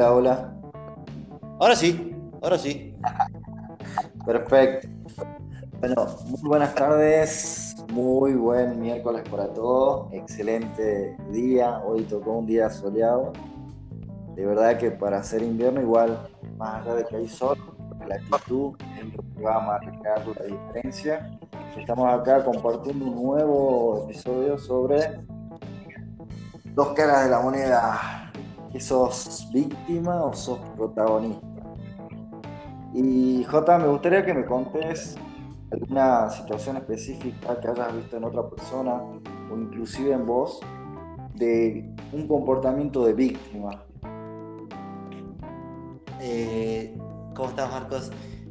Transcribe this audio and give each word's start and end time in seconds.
Hola, 0.00 0.14
hola. 0.14 0.54
Ahora 1.58 1.76
sí, 1.76 2.16
ahora 2.40 2.56
sí. 2.56 2.96
Perfecto. 4.24 4.88
Bueno, 5.78 6.06
muy 6.26 6.40
buenas 6.40 6.74
tardes, 6.74 7.76
muy 7.92 8.32
buen 8.32 8.80
miércoles 8.80 9.22
para 9.30 9.52
todos, 9.52 10.10
excelente 10.14 11.14
día, 11.30 11.82
hoy 11.84 12.04
tocó 12.04 12.38
un 12.38 12.46
día 12.46 12.70
soleado. 12.70 13.34
De 14.36 14.46
verdad 14.46 14.78
que 14.78 14.90
para 14.90 15.18
hacer 15.18 15.42
invierno 15.42 15.82
igual, 15.82 16.30
más 16.56 16.80
allá 16.80 16.94
de 16.94 17.04
que 17.04 17.16
hay 17.16 17.28
sol, 17.28 17.58
la 18.08 18.14
actitud 18.14 18.72
es 18.98 19.14
lo 19.14 19.22
que 19.36 19.42
va 19.42 19.56
a 19.56 19.60
marcar 19.60 20.26
la 20.26 20.44
diferencia. 20.46 21.38
Estamos 21.76 22.10
acá 22.10 22.42
compartiendo 22.42 23.04
un 23.04 23.22
nuevo 23.22 24.04
episodio 24.04 24.56
sobre 24.56 25.20
dos 26.74 26.88
caras 26.94 27.24
de 27.24 27.30
la 27.32 27.40
moneda. 27.40 28.19
¿Que 28.72 28.80
sos 28.80 29.48
víctima 29.52 30.24
o 30.24 30.32
sos 30.32 30.58
protagonista? 30.76 31.46
Y 32.94 33.44
Jota, 33.44 33.78
me 33.78 33.88
gustaría 33.88 34.24
que 34.24 34.34
me 34.34 34.44
contes 34.44 35.16
alguna 35.70 36.28
situación 36.30 36.76
específica 36.76 37.60
que 37.60 37.68
hayas 37.68 37.94
visto 37.94 38.16
en 38.16 38.24
otra 38.24 38.48
persona 38.48 39.02
o 39.50 39.56
inclusive 39.56 40.12
en 40.12 40.26
vos 40.26 40.60
de 41.34 41.92
un 42.12 42.26
comportamiento 42.26 43.04
de 43.04 43.12
víctima. 43.12 43.84
Eh, 46.20 46.96
¿Cómo 47.34 47.48
estás, 47.48 47.70
Marcos? 47.70 48.10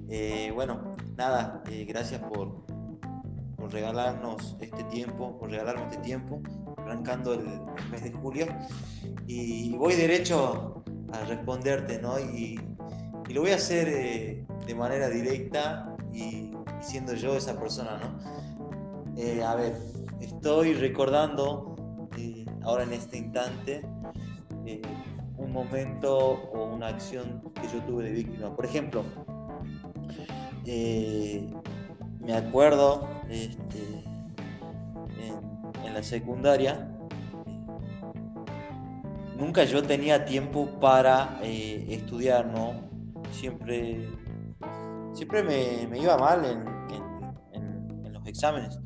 Eh, 0.10 0.52
bueno, 0.56 0.96
nada, 1.16 1.62
eh, 1.70 1.86
gracias 1.88 2.22
por, 2.22 2.66
por 3.56 3.72
regalarnos 3.72 4.58
este 4.60 4.84
tiempo, 4.86 5.38
por 5.38 5.52
regalarme 5.52 5.84
este 5.84 5.98
tiempo, 5.98 6.42
arrancando 6.90 7.34
el, 7.34 7.46
mes 7.92 8.04
de 8.04 8.12
julio. 8.12 8.48
Y 9.28 9.76
voy 9.78 9.96
derecho 9.96 10.84
a 11.12 11.26
responderte, 11.26 12.02
¿no? 12.02 12.20
Y, 12.20 12.60
lo 13.30 13.42
voy 13.42 13.52
a 13.52 13.58
hacer 13.58 13.88
eh, 13.88 14.44
de 14.66 14.74
manera 14.74 15.08
directa 15.08 15.96
y, 16.12 16.52
siendo 16.82 17.14
yo 17.14 17.38
esa 17.38 17.60
persona, 17.60 18.00
¿no? 18.00 19.16
Eh, 19.16 19.44
a 19.44 19.54
ver, 19.54 19.76
estoy 20.20 20.74
recordando 20.74 21.76
eh, 22.18 22.44
ahora 22.64 22.84
en 22.84 22.94
este 22.94 23.18
instante 23.20 23.82
un 25.38 25.52
momento 25.52 26.18
o 26.18 26.74
una 26.74 26.88
acción 26.88 27.44
que 27.62 27.68
yo 27.68 27.84
tuve 27.84 28.06
de 28.06 28.12
víctima. 28.12 28.56
Por 28.56 28.66
ejemplo, 28.66 29.04
me 30.66 32.34
acuerdo 32.34 33.08
este, 33.30 34.09
secundaria, 36.04 36.88
nunca 39.40 39.64
yo 39.64 39.82
tenía 39.82 40.26
tiempo 40.26 40.68
para 40.80 41.40
eh, 41.42 41.86
estudiar, 41.90 42.46
¿no? 42.48 42.74
Siempre, 43.32 44.10
siempre 45.14 45.44
me, 45.44 45.98
iba 45.98 46.18
mal 46.18 46.46
en, 46.46 48.14
los 48.14 48.26
exámenes, 48.28 48.80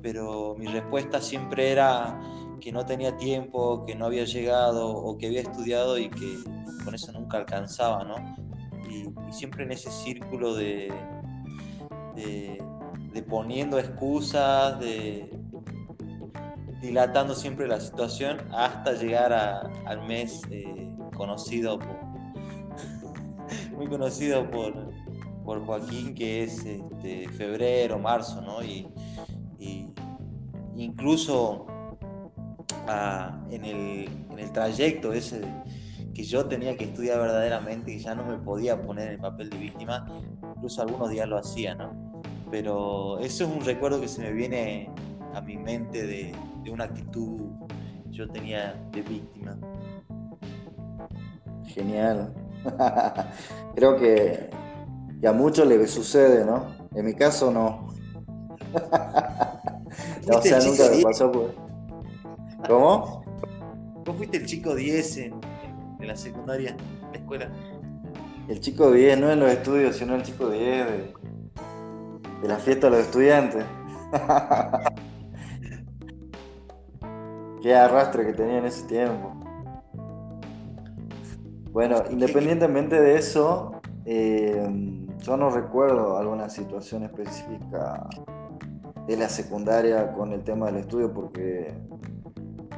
pero 0.00 0.54
mi 0.56 0.66
respuesta 0.66 1.20
siempre 1.20 1.72
era 1.72 2.20
que 2.60 2.72
no 2.72 2.86
tenía 2.86 3.16
tiempo, 3.16 3.84
que 3.84 3.94
no 3.94 4.06
había 4.06 4.24
llegado 4.24 4.88
o 4.88 5.18
que 5.18 5.26
había 5.26 5.40
estudiado 5.40 5.98
y 5.98 6.08
que 6.08 6.38
con 6.84 6.94
eso 6.94 7.12
nunca 7.12 7.38
alcanzaba, 7.38 8.04
¿no? 8.04 8.16
Y, 8.88 9.08
siempre 9.32 9.64
en 9.64 9.72
ese 9.72 9.90
círculo 9.90 10.54
de, 10.54 10.90
de 12.14 13.22
poniendo 13.22 13.78
excusas, 13.78 14.78
de 14.80 15.37
dilatando 16.80 17.34
siempre 17.34 17.66
la 17.66 17.80
situación 17.80 18.38
hasta 18.52 18.92
llegar 18.92 19.32
al 19.32 20.06
mes 20.06 20.42
eh, 20.50 20.90
conocido 21.16 21.78
muy 23.76 23.86
conocido 23.88 24.50
por, 24.50 24.90
por 25.44 25.64
Joaquín, 25.64 26.14
que 26.14 26.44
es 26.44 26.64
este, 26.64 27.28
febrero, 27.30 27.98
marzo, 27.98 28.40
¿no? 28.40 28.62
Y, 28.62 28.86
incluso 30.76 31.66
ah, 32.86 33.44
en, 33.50 33.64
el, 33.64 34.08
en 34.30 34.38
el 34.38 34.52
trayecto 34.52 35.12
ese 35.12 35.40
que 36.14 36.22
yo 36.22 36.46
tenía 36.46 36.76
que 36.76 36.84
estudiar 36.84 37.18
verdaderamente, 37.18 37.92
y 37.92 37.98
ya 37.98 38.14
no 38.14 38.24
me 38.24 38.38
podía 38.38 38.80
poner 38.80 39.08
en 39.08 39.14
el 39.14 39.20
papel 39.20 39.50
de 39.50 39.58
víctima, 39.58 40.06
incluso 40.56 40.82
algunos 40.82 41.10
días 41.10 41.28
lo 41.28 41.38
hacía, 41.38 41.74
¿no? 41.74 42.08
pero 42.50 43.18
eso 43.18 43.44
es 43.44 43.50
un 43.50 43.64
recuerdo 43.64 44.00
que 44.00 44.08
se 44.08 44.22
me 44.22 44.32
viene 44.32 44.90
a 45.38 45.40
mi 45.40 45.56
mente 45.56 46.04
de, 46.04 46.34
una 46.68 46.84
actitud 46.84 47.38
que 48.10 48.16
yo 48.16 48.28
tenía 48.28 48.74
de 48.90 49.02
víctima. 49.02 49.56
Genial. 51.64 52.34
Creo 53.76 53.96
que, 53.96 54.50
a 55.26 55.32
muchos 55.32 55.66
les 55.68 55.90
sucede, 55.90 56.44
¿no? 56.44 56.66
En 56.94 57.06
mi 57.06 57.14
caso 57.14 57.52
no. 57.52 57.86
o 60.32 60.42
sea, 60.42 60.58
nunca 60.58 60.90
me 60.90 61.02
pasó 61.02 61.30
pues. 61.30 61.46
¿Cómo? 62.68 63.22
¿Cómo 64.04 64.18
fuiste 64.18 64.38
el 64.38 64.46
chico 64.46 64.74
10 64.74 65.16
en, 65.18 65.40
la 66.00 66.16
secundaria, 66.16 66.70
en 66.70 67.12
la 67.12 67.18
escuela? 67.18 67.48
El 68.48 68.60
chico 68.60 68.90
10, 68.90 69.20
no 69.20 69.30
en 69.30 69.40
los 69.40 69.50
estudios, 69.50 69.96
sino 69.96 70.16
el 70.16 70.22
chico 70.24 70.50
10 70.50 70.86
de, 70.86 71.14
de 72.42 72.48
la 72.48 72.56
fiesta 72.56 72.90
de 72.90 72.96
los 72.96 73.06
estudiantes. 73.06 73.64
Qué 77.60 77.74
arrastre 77.74 78.26
que 78.26 78.32
tenía 78.32 78.58
en 78.58 78.66
ese 78.66 78.86
tiempo. 78.86 79.32
Bueno, 81.72 82.02
independientemente 82.10 83.00
de 83.00 83.16
eso, 83.16 83.72
eh, 84.04 84.68
yo 85.22 85.36
no 85.36 85.50
recuerdo 85.50 86.16
alguna 86.16 86.48
situación 86.48 87.02
específica 87.04 88.08
de 89.06 89.16
la 89.16 89.28
secundaria 89.28 90.12
con 90.12 90.32
el 90.32 90.42
tema 90.44 90.66
del 90.66 90.76
estudio 90.76 91.12
porque 91.12 91.74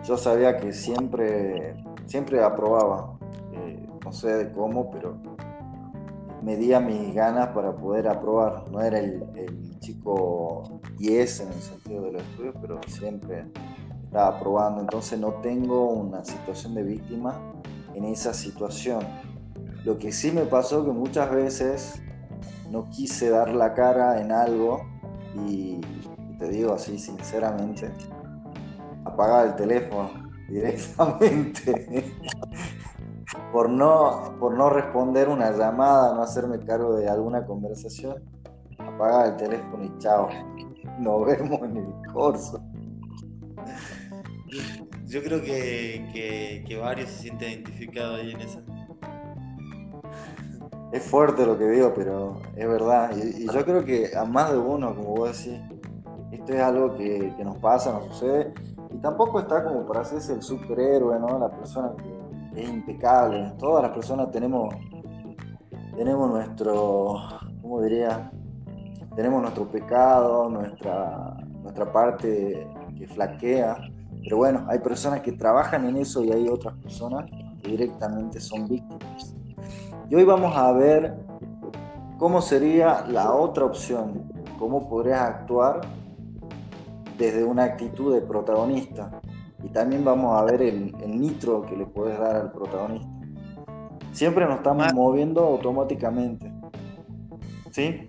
yo 0.05 0.17
sabía 0.17 0.57
que 0.57 0.73
siempre, 0.73 1.77
siempre 2.07 2.43
aprobaba. 2.43 3.19
Eh, 3.53 3.87
no 4.05 4.13
sé 4.13 4.35
de 4.35 4.53
cómo, 4.53 4.91
pero 4.91 5.17
medía 6.43 6.81
mis 6.81 7.15
ganas 7.15 7.49
para 7.49 7.77
poder 7.77 8.09
aprobar. 8.09 8.69
No 8.71 8.81
era 8.81 8.99
el, 8.99 9.23
chico 9.81 10.81
10 10.99 11.41
en 11.41 11.49
el 11.49 11.55
sentido 11.55 12.03
de 12.03 12.13
los 12.13 12.23
estudios, 12.23 12.55
pero 12.61 12.81
siempre 12.87 13.47
estaba 14.11 14.37
aprobando. 14.37 14.81
Entonces 14.81 15.21
no 15.21 15.35
tengo 15.35 15.89
una 15.91 16.25
situación 16.25 16.75
de 16.75 16.83
víctima 16.83 17.41
en 17.95 18.05
esa 18.07 18.35
situación. 18.35 19.05
Lo 19.85 19.99
que 19.99 20.11
sí 20.11 20.33
me 20.33 20.43
pasó 20.43 20.85
que 20.85 20.91
muchas 20.91 21.31
veces 21.31 22.03
no 22.71 22.91
quise 22.91 23.31
dar 23.31 23.55
la 23.55 23.73
cara 23.73 24.21
en 24.21 24.33
algo 24.33 24.85
y, 25.47 25.81
te 26.39 26.49
digo 26.49 26.73
así 26.73 26.99
sinceramente, 26.99 27.93
apagar 29.05 29.47
el 29.47 29.55
teléfono 29.55 30.11
directamente 30.49 32.17
por 33.53 33.71
no, 33.71 34.35
por 34.41 34.55
no 34.55 34.71
responder 34.71 35.29
una 35.29 35.53
llamada, 35.53 36.15
no 36.15 36.23
hacerme 36.23 36.59
cargo 36.59 36.97
de 36.97 37.09
alguna 37.09 37.47
conversación, 37.47 38.17
apagar 38.77 39.29
el 39.29 39.37
teléfono 39.37 39.85
y 39.85 39.99
chao. 39.99 40.29
Nos 40.99 41.25
vemos 41.27 41.61
en 41.63 41.77
el 41.77 42.13
curso. 42.13 42.61
Yo 45.11 45.21
creo 45.25 45.43
que, 45.43 46.79
varios 46.81 47.11
se 47.11 47.23
sienten 47.23 47.51
identificados 47.51 48.21
ahí 48.21 48.31
en 48.31 48.41
eso. 48.43 48.61
Es 50.93 51.03
fuerte 51.03 51.45
lo 51.45 51.59
que 51.59 51.69
digo, 51.69 51.93
pero 51.97 52.41
es 52.55 52.69
verdad. 52.69 53.11
Y, 53.17 53.45
yo 53.47 53.65
creo 53.65 53.85
que 53.85 54.17
a 54.17 54.25
más 54.25 54.53
de 54.53 54.59
uno, 54.59 54.95
como 54.95 55.17
vos 55.17 55.37
decís, 55.37 55.61
esto 56.31 56.53
es 56.53 56.61
algo 56.61 56.97
que, 56.97 57.35
que 57.37 57.45
nos 57.45 57.57
pasa, 57.57 57.93
nos 57.93 58.07
sucede. 58.07 58.55
Y 58.93 58.99
tampoco 58.99 59.41
está 59.41 59.65
como 59.65 59.85
para 59.85 60.03
hacerse 60.03 60.33
el 60.33 60.43
superhéroe, 60.43 61.19
¿no? 61.19 61.41
La 61.41 61.51
persona 61.51 61.91
que 62.55 62.63
es 62.63 62.69
impecable. 62.69 63.53
Todas 63.59 63.83
las 63.83 63.91
personas 63.91 64.31
tenemos, 64.31 64.73
tenemos 65.97 66.31
nuestro, 66.31 67.17
¿cómo 67.61 67.83
diría? 67.83 68.31
Tenemos 69.17 69.43
nuestro 69.43 69.69
pecado, 69.69 70.49
nuestra, 70.49 71.37
nuestra 71.65 71.93
parte 71.93 72.65
que 72.97 73.09
flaquea. 73.09 73.77
Pero 74.23 74.37
bueno, 74.39 74.67
hay 74.69 74.79
personas 74.79 75.21
que 75.21 75.33
trabajan 75.33 75.87
en 75.87 75.97
eso 75.97 76.25
y 76.25 76.33
hay 76.33 76.49
otras 76.49 76.75
personas 76.77 77.31
que 77.63 77.71
directamente 77.71 78.41
son 78.41 78.69
víctimas. 78.69 79.35
Y 80.09 80.15
hoy 80.15 80.25
vamos 80.25 80.57
a 80.57 80.73
ver 80.73 81.17
cómo 82.19 82.43
sería 82.43 83.07
la 83.09 83.33
otra 83.33 83.65
opción, 83.65 84.31
cómo 84.59 84.89
podrías 84.89 85.21
actuar 85.21 85.81
desde 87.17 87.45
una 87.45 87.65
actitud 87.65 88.15
de 88.15 88.23
protagonista 88.23 89.21
y 89.63 89.69
también 89.69 90.05
vamos 90.05 90.37
a 90.37 90.45
ver 90.45 90.63
el, 90.63 90.93
nitro 91.07 91.63
que 91.63 91.77
le 91.77 91.87
puedes 91.87 92.19
dar 92.19 92.37
al 92.37 92.53
protagonista. 92.53 93.09
Siempre 94.13 94.47
nos 94.47 94.57
estamos 94.57 94.93
moviendo 94.95 95.45
automáticamente. 95.45 96.53
¿Sí? 97.71 98.09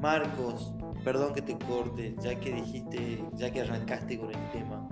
Marcos, 0.00 0.72
perdón 1.08 1.32
que 1.32 1.40
te 1.40 1.56
corte, 1.56 2.14
ya 2.20 2.38
que 2.38 2.52
dijiste, 2.52 3.24
ya 3.32 3.50
que 3.50 3.62
arrancaste 3.62 4.18
con 4.18 4.28
el 4.28 4.50
tema. 4.50 4.86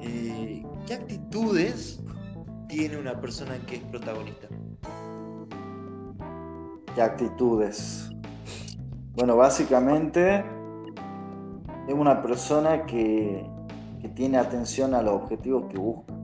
Eh, 0.00 0.64
¿Qué 0.86 0.94
actitudes 0.94 2.02
tiene 2.66 2.96
una 2.96 3.20
persona 3.20 3.58
que 3.66 3.76
es 3.76 3.82
protagonista? 3.82 4.48
¿Qué 6.94 7.02
actitudes? 7.02 8.08
Bueno, 9.14 9.36
básicamente 9.36 10.42
es 11.88 11.94
una 11.94 12.22
persona 12.22 12.86
que, 12.86 13.46
tiene 14.14 14.38
atención 14.38 14.94
a 14.94 15.02
los 15.02 15.12
objetivos 15.12 15.64
que 15.70 15.76
busca. 15.76 16.14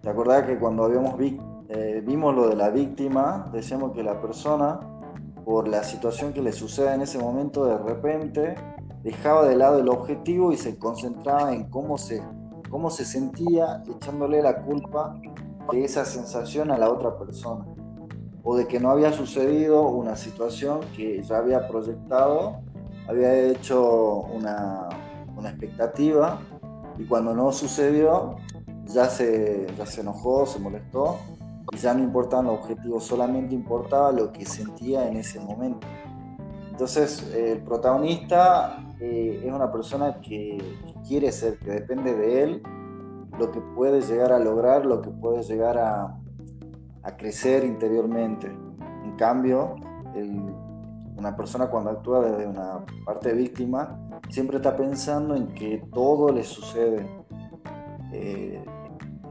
¿Te 0.00 0.08
acordás 0.10 0.44
que 0.44 0.58
cuando 0.58 0.84
habíamos 0.84 1.14
eh, 1.20 2.02
vimos 2.04 2.34
lo 2.34 2.48
de 2.48 2.56
la 2.56 2.70
víctima, 2.70 3.48
decíamos 3.52 3.92
que 3.92 4.02
la 4.02 4.20
persona, 4.20 4.80
por 5.44 5.68
la 5.68 5.82
situación 5.84 6.32
que 6.32 6.42
le 6.42 6.52
sucede 6.52 6.94
en 6.94 7.02
ese 7.02 7.18
momento, 7.18 7.64
de 7.64 7.78
repente 7.78 8.54
dejaba 9.02 9.46
de 9.46 9.56
lado 9.56 9.80
el 9.80 9.88
objetivo 9.88 10.52
y 10.52 10.56
se 10.56 10.78
concentraba 10.78 11.52
en 11.52 11.68
cómo 11.68 11.98
se, 11.98 12.22
cómo 12.70 12.90
se 12.90 13.04
sentía 13.04 13.82
echándole 13.88 14.42
la 14.42 14.62
culpa 14.62 15.20
de 15.72 15.84
esa 15.84 16.04
sensación 16.04 16.70
a 16.70 16.78
la 16.78 16.90
otra 16.90 17.18
persona. 17.18 17.66
O 18.44 18.56
de 18.56 18.66
que 18.66 18.80
no 18.80 18.90
había 18.90 19.12
sucedido 19.12 19.88
una 19.88 20.16
situación 20.16 20.80
que 20.96 21.22
ya 21.22 21.38
había 21.38 21.68
proyectado, 21.68 22.60
había 23.08 23.34
hecho 23.34 24.22
una, 24.34 24.88
una 25.36 25.50
expectativa 25.50 26.40
y 26.98 27.04
cuando 27.04 27.34
no 27.34 27.52
sucedió 27.52 28.36
ya 28.86 29.06
se, 29.06 29.66
ya 29.76 29.86
se 29.86 30.00
enojó, 30.00 30.46
se 30.46 30.58
molestó 30.58 31.18
ya 31.80 31.94
no 31.94 32.02
importaban 32.02 32.46
los 32.46 32.58
objetivos, 32.60 33.04
solamente 33.04 33.54
importaba 33.54 34.12
lo 34.12 34.32
que 34.32 34.44
sentía 34.44 35.08
en 35.08 35.16
ese 35.16 35.40
momento. 35.40 35.86
Entonces 36.70 37.32
el 37.34 37.62
protagonista 37.62 38.84
eh, 39.00 39.42
es 39.44 39.52
una 39.52 39.70
persona 39.70 40.20
que, 40.20 40.58
quiere 41.06 41.32
ser, 41.32 41.58
que 41.58 41.70
depende 41.70 42.14
de 42.14 42.42
él 42.42 42.62
lo 43.38 43.50
que 43.50 43.60
puede 43.60 44.00
llegar 44.02 44.32
a 44.32 44.38
lograr, 44.38 44.86
lo 44.86 45.02
que 45.02 45.10
puede 45.10 45.42
llegar 45.42 45.78
a, 45.78 46.16
a 47.02 47.16
crecer 47.16 47.64
interiormente. 47.64 48.46
En 49.04 49.16
cambio, 49.16 49.76
una 51.16 51.36
persona 51.36 51.68
cuando 51.68 51.90
actúa 51.90 52.20
desde 52.20 52.46
una 52.46 52.84
parte 53.04 53.32
víctima 53.32 53.98
siempre 54.28 54.56
está 54.56 54.76
pensando 54.76 55.34
en 55.34 55.48
que 55.48 55.84
todo 55.92 56.32
le 56.32 56.42
sucede. 56.42 57.06
Eh, 58.12 58.64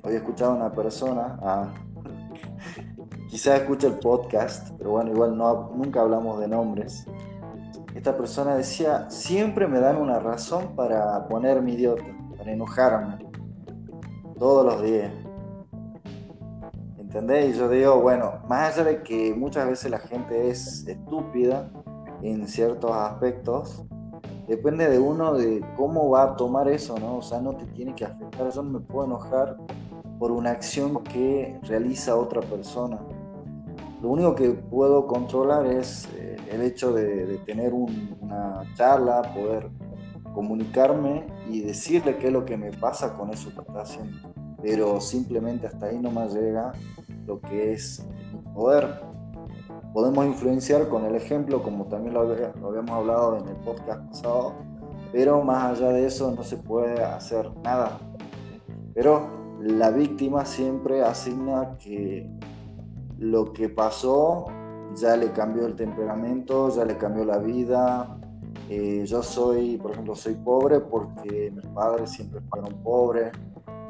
hoy 0.04 0.14
he 0.14 0.18
escuchado 0.18 0.54
a 0.54 0.56
una 0.56 0.72
persona, 0.72 1.38
ah, 1.42 1.68
quizás 3.32 3.62
escuche 3.62 3.88
el 3.88 3.94
podcast, 3.94 4.72
pero 4.78 4.92
bueno, 4.92 5.12
igual 5.12 5.38
no, 5.38 5.72
nunca 5.74 6.02
hablamos 6.02 6.42
de 6.42 6.50
nombres. 6.50 7.08
Esta 7.96 8.18
persona 8.18 8.56
decía, 8.56 9.10
siempre 9.10 9.68
me 9.68 9.80
dan 9.80 9.96
una 9.96 10.20
razón 10.20 10.76
para 10.76 11.30
ponerme 11.30 11.72
idiota, 11.72 12.04
para 12.38 12.52
enojarme, 12.52 13.26
todos 14.38 14.66
los 14.66 14.84
días. 14.84 15.14
¿Entendés? 16.98 17.56
Y 17.56 17.58
yo 17.58 17.70
digo, 17.70 18.02
bueno, 18.02 18.34
más 18.50 18.74
allá 18.74 18.90
de 18.90 19.02
que 19.02 19.34
muchas 19.34 19.66
veces 19.66 19.90
la 19.90 20.00
gente 20.00 20.50
es 20.50 20.86
estúpida 20.86 21.72
en 22.22 22.50
ciertos 22.50 22.92
aspectos, 22.92 23.86
depende 24.50 24.90
de 24.90 25.00
uno 25.00 25.36
de 25.36 25.64
cómo 25.78 26.10
va 26.10 26.24
a 26.24 26.36
tomar 26.36 26.68
eso, 26.68 27.00
¿no? 27.00 27.20
O 27.20 27.22
sea, 27.22 27.40
no 27.40 27.56
te 27.56 27.66
tiene 27.68 27.96
que 27.96 28.04
afectar. 28.04 28.52
Yo 28.52 28.62
no 28.62 28.72
me 28.72 28.80
puedo 28.82 29.06
enojar 29.06 29.56
por 30.20 30.32
una 30.32 30.52
acción 30.52 31.02
que 31.06 31.58
realiza 31.64 32.18
otra 32.18 32.42
persona. 32.42 33.00
Lo 34.02 34.10
único 34.10 34.34
que 34.34 34.50
puedo 34.50 35.06
controlar 35.06 35.68
es 35.68 36.10
eh, 36.16 36.36
el 36.52 36.64
hecho 36.64 36.92
de, 36.92 37.38
tener 37.46 37.72
una 37.72 38.64
charla, 38.74 39.22
poder 39.36 39.70
comunicarme 40.34 41.28
y 41.48 41.62
decirle 41.62 42.18
qué 42.18 42.28
es 42.28 42.34
lo 42.34 42.44
que 42.44 42.58
me 42.58 42.72
pasa 42.72 43.14
con 43.14 43.30
eso 43.30 43.52
que 43.54 43.62
está 43.62 43.82
haciendo. 43.82 44.18
Pero 44.60 45.00
simplemente 45.00 45.68
hasta 45.68 45.88
ahí 45.88 46.00
no 46.00 46.10
me 46.10 46.28
llega 46.30 46.72
lo 47.28 47.40
que 47.42 47.74
es 47.74 48.04
poder. 48.56 49.02
Podemos 49.94 50.26
influenciar 50.26 50.88
con 50.88 51.06
el 51.06 51.16
ejemplo, 51.16 51.62
como 51.62 51.86
también 51.86 52.16
lo, 52.16 52.22
habíamos 52.22 52.92
hablado 52.92 53.38
en 53.38 53.50
el 53.50 53.56
podcast 53.58 54.02
pasado, 54.08 54.54
pero 55.12 55.44
más 55.44 55.78
allá 55.78 55.90
de 55.90 56.08
eso 56.08 56.32
no 56.32 56.44
se 56.44 56.58
puede 56.58 57.04
hacer 57.04 57.52
nada. 57.64 58.00
Pero 58.96 59.30
la 59.62 59.92
víctima 59.92 60.44
siempre 60.46 61.04
asigna 61.04 61.78
que 61.78 62.28
lo 63.22 63.54
que 63.54 63.70
pasó 63.70 64.48
ya 64.96 65.16
le 65.16 65.32
cambió 65.32 65.68
el 65.68 65.76
temperamento, 65.76 66.70
ya 66.70 66.84
le 66.84 66.98
cambió 66.98 67.24
la 67.24 67.38
vida. 67.38 68.18
Eh, 68.68 69.06
yo 69.06 69.22
soy, 69.22 69.78
por 69.78 69.92
ejemplo, 69.92 70.16
soy 70.16 70.34
pobre 70.34 70.80
porque 70.80 71.52
mis 71.56 71.66
padres 71.68 72.10
siempre 72.10 72.42
fueron 72.50 72.82
pobres, 72.82 73.32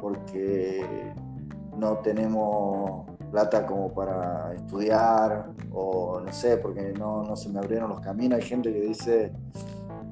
porque 0.02 1.14
no 1.78 1.96
tenemos 1.98 3.06
plata 3.30 3.66
como 3.66 3.94
para 3.94 4.52
estudiar 4.52 5.50
o 5.72 6.20
no 6.20 6.32
sé, 6.32 6.58
porque 6.58 6.92
no, 6.98 7.22
no 7.22 7.34
se 7.34 7.48
me 7.48 7.58
abrieron 7.58 7.88
los 7.88 8.00
caminos. 8.00 8.38
Hay 8.38 8.44
gente 8.44 8.70
que 8.70 8.80
dice, 8.80 9.32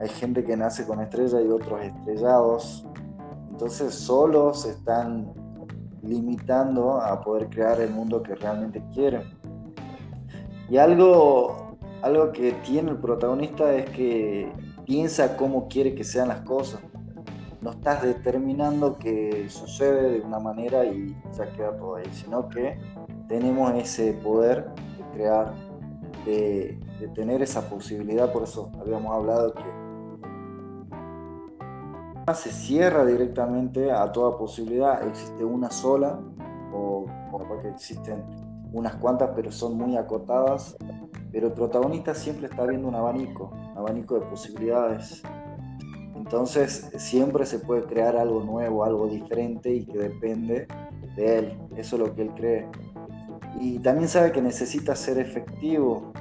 hay 0.01 0.09
gente 0.09 0.43
que 0.43 0.57
nace 0.57 0.87
con 0.87 0.99
estrella 0.99 1.43
y 1.43 1.49
otros 1.49 1.83
estrellados. 1.83 2.87
Entonces 3.51 3.95
solo 3.95 4.55
se 4.55 4.71
están 4.71 5.40
limitando 6.02 7.00
a 7.00 7.20
poder 7.20 7.49
crear 7.49 7.81
el 7.81 7.91
mundo 7.91 8.23
que 8.23 8.35
realmente 8.35 8.82
quieren. 8.93 9.23
Y 10.69 10.76
algo, 10.76 11.76
algo 12.02 12.32
que 12.32 12.52
tiene 12.64 12.91
el 12.91 12.99
protagonista 12.99 13.73
es 13.75 13.91
que 13.91 14.52
piensa 14.85 15.37
cómo 15.37 15.69
quiere 15.69 15.94
que 15.94 16.05
sean 16.05 16.29
las 16.29 16.41
cosas 16.43 16.81
no 17.61 17.73
estás 17.73 18.02
determinando 18.02 18.99
que 18.99 19.49
sucede 19.49 20.12
de 20.12 20.20
una 20.20 20.38
manera 20.38 20.85
y 20.85 21.14
ya 21.37 21.50
queda 21.52 21.76
todo 21.76 21.97
ahí, 21.97 22.11
sino 22.12 22.49
que 22.49 22.79
tenemos 23.29 23.75
ese 23.75 24.14
poder 24.14 24.67
de 24.97 25.05
crear, 25.12 25.55
de, 26.25 26.79
tener 27.14 27.43
esa 27.43 27.69
posibilidad, 27.69 28.32
por 28.32 28.44
eso 28.44 28.70
habíamos 28.81 29.12
hablado 29.14 29.52
que 29.55 29.62
se 32.35 32.50
cierra 32.50 33.05
directamente 33.05 33.91
a 33.91 34.11
toda 34.12 34.37
posibilidad, 34.37 35.06
existe 35.06 35.44
una 35.44 35.71
sola, 35.71 36.21
o, 36.73 37.06
porque 37.31 37.69
existen 37.69 38.23
unas 38.73 38.97
cuantas, 38.97 39.31
pero 39.35 39.50
son 39.50 39.77
muy 39.77 39.97
acotadas, 39.97 40.77
pero 41.32 41.49
el 41.49 41.53
protagonista 41.53 42.15
siempre 42.15 42.47
está 42.47 42.65
viendo 42.67 42.88
un 42.88 42.94
abanico, 42.94 43.53
un 43.73 43.79
abanico 43.79 44.15
de 44.15 44.23
posibilidades 44.23 45.23
entonces 46.31 46.88
siempre 46.99 47.44
se 47.44 47.59
puede 47.59 47.82
crear 47.87 48.17
algo 48.17 48.44
nuevo, 48.44 48.85
algo 48.85 49.09
diferente 49.09 49.75
y 49.75 49.85
que 49.85 49.99
depende 49.99 50.69
de 51.16 51.38
él. 51.38 51.59
Eso 51.76 51.97
es 51.97 52.02
lo 52.02 52.14
que 52.14 52.23
él 52.23 52.31
cree. 52.37 52.69
Y 53.59 53.81
también 53.81 54.07
sabe 54.07 54.31
que 54.31 54.40
necesita 54.40 54.95
ser 54.95 55.19
efectivo. 55.19 56.12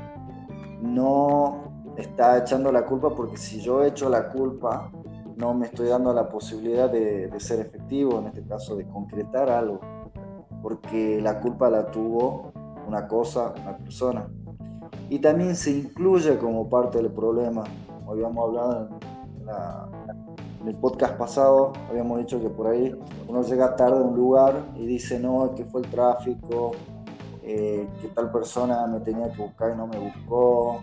No 0.81 1.93
está 1.95 2.39
echando 2.39 2.71
la 2.71 2.87
culpa 2.87 3.13
porque 3.13 3.37
si 3.37 3.61
yo 3.61 3.83
echo 3.83 4.09
la 4.09 4.29
culpa, 4.29 4.91
no 5.39 5.53
me 5.53 5.67
estoy 5.67 5.87
dando 5.87 6.13
la 6.13 6.27
posibilidad 6.27 6.89
de, 6.89 7.31
ser 7.39 7.61
efectivo, 7.61 8.19
en 8.19 8.27
este 8.27 8.43
caso 8.43 8.75
de 8.75 8.85
concretar 8.85 9.49
algo. 9.49 9.79
Porque 10.61 11.21
la 11.21 11.39
culpa 11.39 11.69
la 11.69 11.89
tuvo 11.89 12.51
una 12.85 13.07
cosa, 13.07 13.53
una 13.61 13.77
persona. 13.77 14.27
Y 15.09 15.19
también 15.19 15.55
se 15.55 15.71
incluye 15.71 16.37
como 16.37 16.69
parte 16.69 16.97
del 16.97 17.11
problema. 17.11 17.63
Hoy 18.05 18.19
habíamos 18.19 18.49
hablado 18.49 18.89
en 19.39 19.45
la, 19.45 19.89
en 20.61 20.67
el 20.67 20.75
podcast 20.75 21.15
pasado 21.15 21.71
habíamos 21.89 22.19
dicho 22.19 22.41
que 22.41 22.49
por 22.49 22.67
ahí 22.67 22.93
uno 23.27 23.41
llega 23.43 23.77
tarde 23.77 23.99
a 23.99 24.01
un 24.01 24.17
lugar 24.17 24.65
y 24.75 24.85
dice, 24.85 25.17
no, 25.17 25.55
que 25.55 25.63
fue 25.63 25.81
el 25.81 25.89
tráfico, 25.89 26.71
eh, 27.43 27.87
que 28.01 28.09
tal 28.09 28.29
persona 28.29 28.85
me 28.87 28.99
tenía 28.99 29.31
que 29.31 29.41
buscar 29.41 29.71
y 29.73 29.77
no 29.77 29.87
me 29.87 29.97
buscó, 29.97 30.81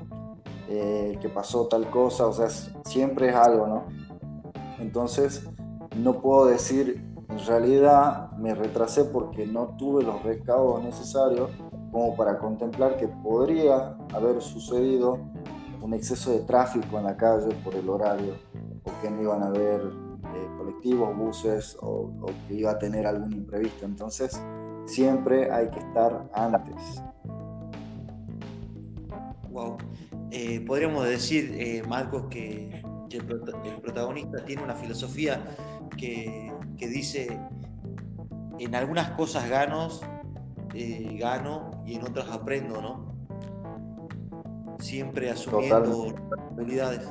eh, 0.68 1.18
que 1.20 1.28
pasó 1.28 1.66
tal 1.66 1.90
cosa, 1.90 2.26
o 2.26 2.32
sea, 2.32 2.48
siempre 2.48 3.28
es 3.28 3.34
algo, 3.34 3.66
¿no? 3.66 4.05
Entonces, 4.78 5.49
no 5.97 6.21
puedo 6.21 6.47
decir, 6.47 7.02
en 7.28 7.38
realidad 7.47 8.30
me 8.33 8.54
retrasé 8.54 9.04
porque 9.04 9.47
no 9.47 9.76
tuve 9.76 10.04
los 10.04 10.23
recaudos 10.23 10.83
necesarios 10.85 11.50
como 11.90 12.14
para 12.16 12.38
contemplar 12.38 12.97
que 12.97 13.09
podría 13.09 13.97
haber 14.12 14.40
sucedido 14.42 15.18
un 15.80 15.95
exceso 15.95 16.33
de 16.33 16.40
tráfico 16.40 16.99
en 16.99 17.04
la 17.04 17.16
calle 17.16 17.54
por 17.64 17.75
el 17.75 17.88
horario 17.88 18.35
o 18.85 18.90
que 19.02 19.11
no 19.11 19.23
iban 19.23 19.42
a 19.42 19.47
haber 19.47 19.80
eh, 19.80 20.49
colectivos, 20.59 21.16
buses 21.16 21.76
o, 21.80 22.11
que 22.49 22.54
iba 22.54 22.73
a 22.73 22.78
tener 22.78 23.06
algún 23.06 23.33
imprevisto. 23.33 23.85
Entonces, 23.85 24.40
siempre 24.85 25.50
hay 25.50 25.71
que 25.71 25.78
estar 25.78 26.28
antes. 26.33 27.02
Wow. 29.50 29.76
Eh, 30.30 30.61
podríamos 30.66 31.06
decir, 31.06 31.54
eh, 31.59 31.83
Marcos, 31.88 32.25
que 32.28 32.83
el, 33.10 33.80
protagonista 33.80 34.44
tiene 34.44 34.62
una 34.62 34.75
filosofía 34.75 35.44
que, 35.96 36.52
dice, 36.78 37.38
en 38.58 38.75
algunas 38.75 39.10
cosas 39.12 39.48
gano, 39.48 39.88
gano 41.18 41.70
y 41.86 41.94
en 41.94 42.02
otras 42.02 42.30
aprendo, 42.30 42.82
¿no? 42.82 43.16
Siempre 44.78 45.30
asumiendo 45.30 46.14
habilidades. 46.52 47.08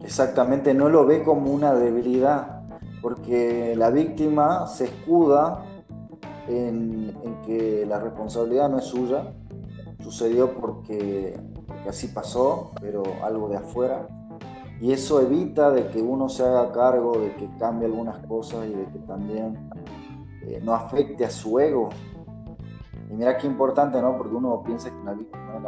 Exactamente, 0.00 0.74
no 0.74 0.88
lo 0.88 1.06
ve 1.06 1.22
como 1.22 1.52
una 1.52 1.74
debilidad, 1.74 2.62
porque 3.00 3.74
la 3.76 3.90
víctima 3.90 4.66
se 4.66 4.84
escuda 4.84 5.64
en, 6.48 7.14
que 7.46 7.84
la 7.86 7.98
responsabilidad 7.98 8.68
no 8.68 8.78
es 8.78 8.84
suya, 8.84 9.32
sucedió 10.02 10.54
porque, 10.54 11.38
así 11.88 12.08
pasó, 12.08 12.72
pero 12.80 13.02
algo 13.22 13.48
de 13.48 13.56
afuera, 13.56 14.06
y 14.80 14.92
eso 14.92 15.20
evita 15.20 15.70
de 15.70 15.88
que 15.88 16.02
uno 16.02 16.28
se 16.28 16.42
haga 16.42 16.72
cargo, 16.72 17.18
de 17.18 17.34
que 17.36 17.48
cambie 17.58 17.86
algunas 17.86 18.18
cosas 18.26 18.66
y 18.66 18.74
de 18.74 18.84
que 18.86 18.98
también 19.00 19.70
eh, 20.42 20.60
no 20.62 20.74
afecte 20.74 21.24
a 21.24 21.30
su 21.30 21.58
ego. 21.60 21.90
Y 23.08 23.14
mira 23.14 23.36
qué 23.36 23.46
importante, 23.46 24.00
¿no? 24.02 24.16
Porque 24.16 24.34
uno 24.34 24.62
piensa 24.64 24.90
que 24.90 25.04
la 25.04 25.14
víctima 25.14 25.56
es 25.56 25.62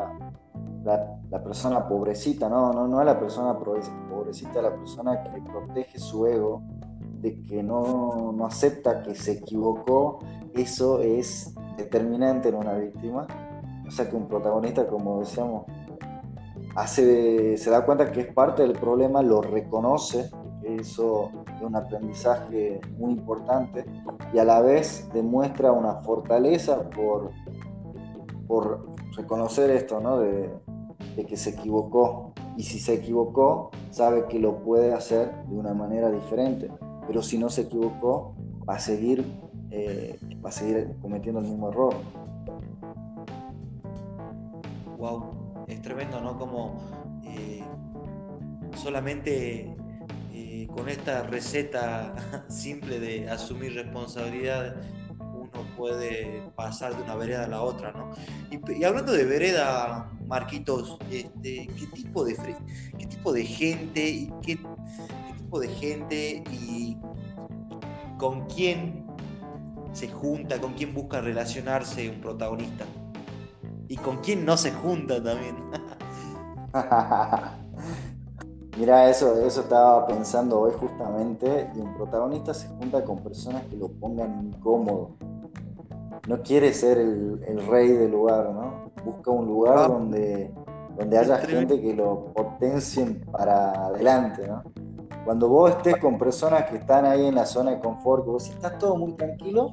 la, 0.85 1.18
la, 1.30 1.44
persona 1.44 1.87
pobrecita, 1.87 2.49
no, 2.49 2.73
no, 2.73 2.88
no 2.88 3.00
es 3.00 3.06
la 3.06 3.18
persona 3.18 3.56
pobrecita, 3.56 4.59
es 4.59 4.62
la 4.62 4.75
persona 4.75 5.23
que 5.23 5.40
protege 5.42 5.99
su 5.99 6.26
ego, 6.26 6.62
de 7.21 7.40
que 7.42 7.62
no, 7.62 8.33
no 8.33 8.47
acepta 8.47 9.02
que 9.02 9.14
se 9.14 9.33
equivocó 9.33 10.18
eso 10.54 11.00
es 11.00 11.52
determinante 11.76 12.49
en 12.49 12.54
una 12.54 12.75
víctima. 12.75 13.26
O 13.87 13.90
sea 13.90 14.09
que 14.09 14.16
un 14.16 14.28
protagonista, 14.28 14.87
como 14.87 15.21
decíamos, 15.21 15.64
hace, 16.75 17.57
se 17.57 17.71
da 17.71 17.85
cuenta 17.85 18.11
que 18.12 18.21
es 18.21 18.33
parte 18.33 18.62
del 18.62 18.73
problema, 18.73 19.23
lo 19.23 19.43
reconoce, 19.43 20.31
eso 20.62 21.31
es 21.54 21.62
un 21.62 21.76
aprendizaje 21.76 22.81
muy 22.99 23.12
importante 23.12 23.85
y 24.33 24.38
a 24.38 24.45
la 24.45 24.61
vez 24.61 25.09
demuestra 25.12 25.73
una 25.73 25.97
fortaleza 26.02 26.88
por, 26.90 27.31
por 28.47 28.87
reconocer 29.16 29.71
esto, 29.71 30.00
¿no? 30.00 30.19
De, 30.19 30.50
de 31.16 31.26
que 31.26 31.37
se 31.37 31.50
equivocó. 31.50 32.33
Y 32.57 32.62
si 32.62 32.78
se 32.78 32.95
equivocó, 32.95 33.71
sabe 33.90 34.26
que 34.26 34.38
lo 34.38 34.59
puede 34.62 34.95
hacer 34.95 35.33
de 35.47 35.57
una 35.57 35.75
manera 35.75 36.11
diferente. 36.11 36.71
Pero 37.07 37.21
si 37.21 37.37
no 37.37 37.50
se 37.50 37.62
equivocó, 37.62 38.35
va 38.69 38.76
a 38.76 38.78
seguir 38.78 39.25
eh, 39.76 40.16
va 40.45 40.50
a 40.50 40.52
seguir 40.52 40.95
cometiendo 41.02 41.40
el 41.40 41.49
mismo 41.49 41.69
error. 41.69 41.95
Wow, 44.99 45.44
es 45.68 45.83
tremendo, 45.83 46.21
¿no? 46.21 46.38
Como 46.38 47.21
eh, 47.25 47.62
solamente 48.76 49.76
eh, 50.33 50.66
con 50.75 50.88
esta 50.88 51.23
receta 51.23 52.14
simple 52.49 53.00
de 53.00 53.28
asumir 53.28 53.75
responsabilidad 53.75 54.76
uno 55.18 55.50
puede 55.76 56.42
pasar 56.56 56.97
de 56.97 57.02
una 57.02 57.14
vereda 57.14 57.44
a 57.44 57.49
la 57.49 57.62
otra, 57.62 57.92
¿no? 57.92 58.11
Y, 58.50 58.85
hablando 58.85 59.12
de 59.12 59.25
vereda, 59.25 60.11
Marquitos, 60.26 60.99
este, 61.11 61.68
¿qué 61.78 61.87
tipo 61.94 62.25
de 62.25 62.35
qué 62.99 63.06
tipo 63.06 63.33
de 63.33 63.44
gente 63.44 64.33
qué, 64.42 64.56
qué 64.56 65.35
tipo 65.37 65.61
de 65.61 65.68
gente 65.68 66.44
y 66.50 66.97
con 68.18 68.47
quién 68.47 69.04
se 69.94 70.09
junta, 70.09 70.61
con 70.61 70.75
quién 70.75 70.92
busca 70.92 71.21
relacionarse 71.21 72.11
un 72.11 72.21
protagonista. 72.21 72.85
Y 73.88 73.97
con 73.97 74.19
quién 74.19 74.45
no 74.45 74.57
se 74.57 74.73
junta 74.73 75.23
también. 75.23 75.57
Mira, 78.79 79.09
eso, 79.09 79.41
eso 79.47 79.61
estaba 79.61 80.05
pensando 80.07 80.61
hoy 80.61 80.73
justamente, 80.79 81.71
y 81.76 81.81
un 81.81 81.95
protagonista 81.95 82.53
se 82.53 82.67
junta 82.69 83.05
con 83.05 83.19
personas 83.19 83.62
que 83.67 83.76
lo 83.76 83.88
pongan 83.88 84.47
incómodo. 84.47 85.11
No 86.26 86.43
quiere 86.43 86.73
ser 86.73 86.99
el, 86.99 87.67
rey 87.69 87.93
del 87.93 88.11
lugar, 88.11 88.50
¿no? 88.50 88.91
Busca 89.05 89.31
un 89.31 89.47
lugar 89.47 89.79
ah. 89.79 89.88
donde, 89.88 90.53
donde 90.97 91.19
haya 91.19 91.38
gente 91.38 91.81
que 91.81 91.95
lo 91.95 92.33
potencien 92.33 93.25
para 93.31 93.87
adelante, 93.87 94.49
¿no? 94.49 94.64
Cuando 95.25 95.49
vos 95.49 95.71
estés 95.71 95.97
con 95.99 96.19
personas 96.19 96.69
que 96.69 96.76
están 96.76 97.07
ahí 97.07 97.26
en 97.26 97.35
la 97.35 97.47
zona 97.47 97.71
de 97.71 97.81
confort, 97.81 98.25
que 98.25 98.31
vos 98.31 98.49
estás 98.49 98.79
todo 98.79 98.97
muy 98.97 99.12
tranquilo, 99.12 99.73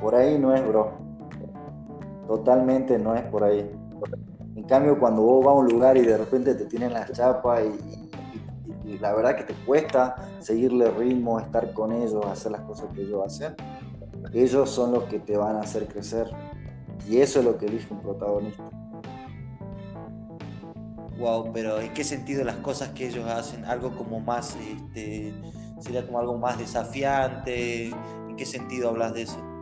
por 0.00 0.14
ahí 0.14 0.38
no 0.38 0.54
es, 0.54 0.66
bro. 0.66 0.92
Totalmente 2.26 2.98
no 2.98 3.14
es 3.14 3.22
por 3.22 3.44
ahí. 3.44 3.70
En 4.56 4.64
cambio, 4.64 4.98
cuando 4.98 5.22
vos 5.22 5.44
vas 5.44 5.52
a 5.52 5.58
un 5.58 5.68
lugar 5.68 5.96
y 5.96 6.02
de 6.02 6.16
repente 6.16 6.54
te 6.54 6.64
tienen 6.64 6.92
las 6.92 7.12
chapas 7.12 7.62
y, 7.64 8.98
la 8.98 9.14
verdad 9.14 9.36
que 9.36 9.44
te 9.44 9.54
cuesta 9.66 10.16
seguirle 10.38 10.90
ritmo, 10.90 11.40
estar 11.40 11.72
con 11.72 11.92
ellos, 11.92 12.24
hacer 12.26 12.52
las 12.52 12.60
cosas 12.62 12.86
que 12.94 13.02
ellos 13.02 13.22
hacen, 13.26 13.54
ellos 14.32 14.70
son 14.70 14.92
los 14.92 15.04
que 15.04 15.18
te 15.18 15.36
van 15.36 15.56
a 15.56 15.60
hacer 15.60 15.86
crecer. 15.86 16.30
Y 17.08 17.18
eso 17.18 17.40
es 17.40 17.44
lo 17.44 17.58
que 17.58 17.66
elige 17.66 17.92
un 17.92 18.00
protagonista. 18.00 18.62
Wow, 21.18 21.52
pero 21.52 21.80
¿en 21.80 21.92
qué 21.92 22.04
sentido 22.04 22.44
las 22.44 22.56
cosas 22.56 22.90
que 22.90 23.08
ellos 23.08 23.28
hacen? 23.28 23.64
Algo 23.64 23.94
como 23.96 24.20
más, 24.20 24.56
este, 24.56 25.34
sería 25.80 26.06
como 26.06 26.18
algo 26.18 26.38
más 26.38 26.58
desafiante. 26.58 27.88
¿En 28.28 28.36
qué 28.36 28.46
sentido 28.46 28.88
hablas 28.88 29.12
de 29.14 29.22
eso? 29.22 29.53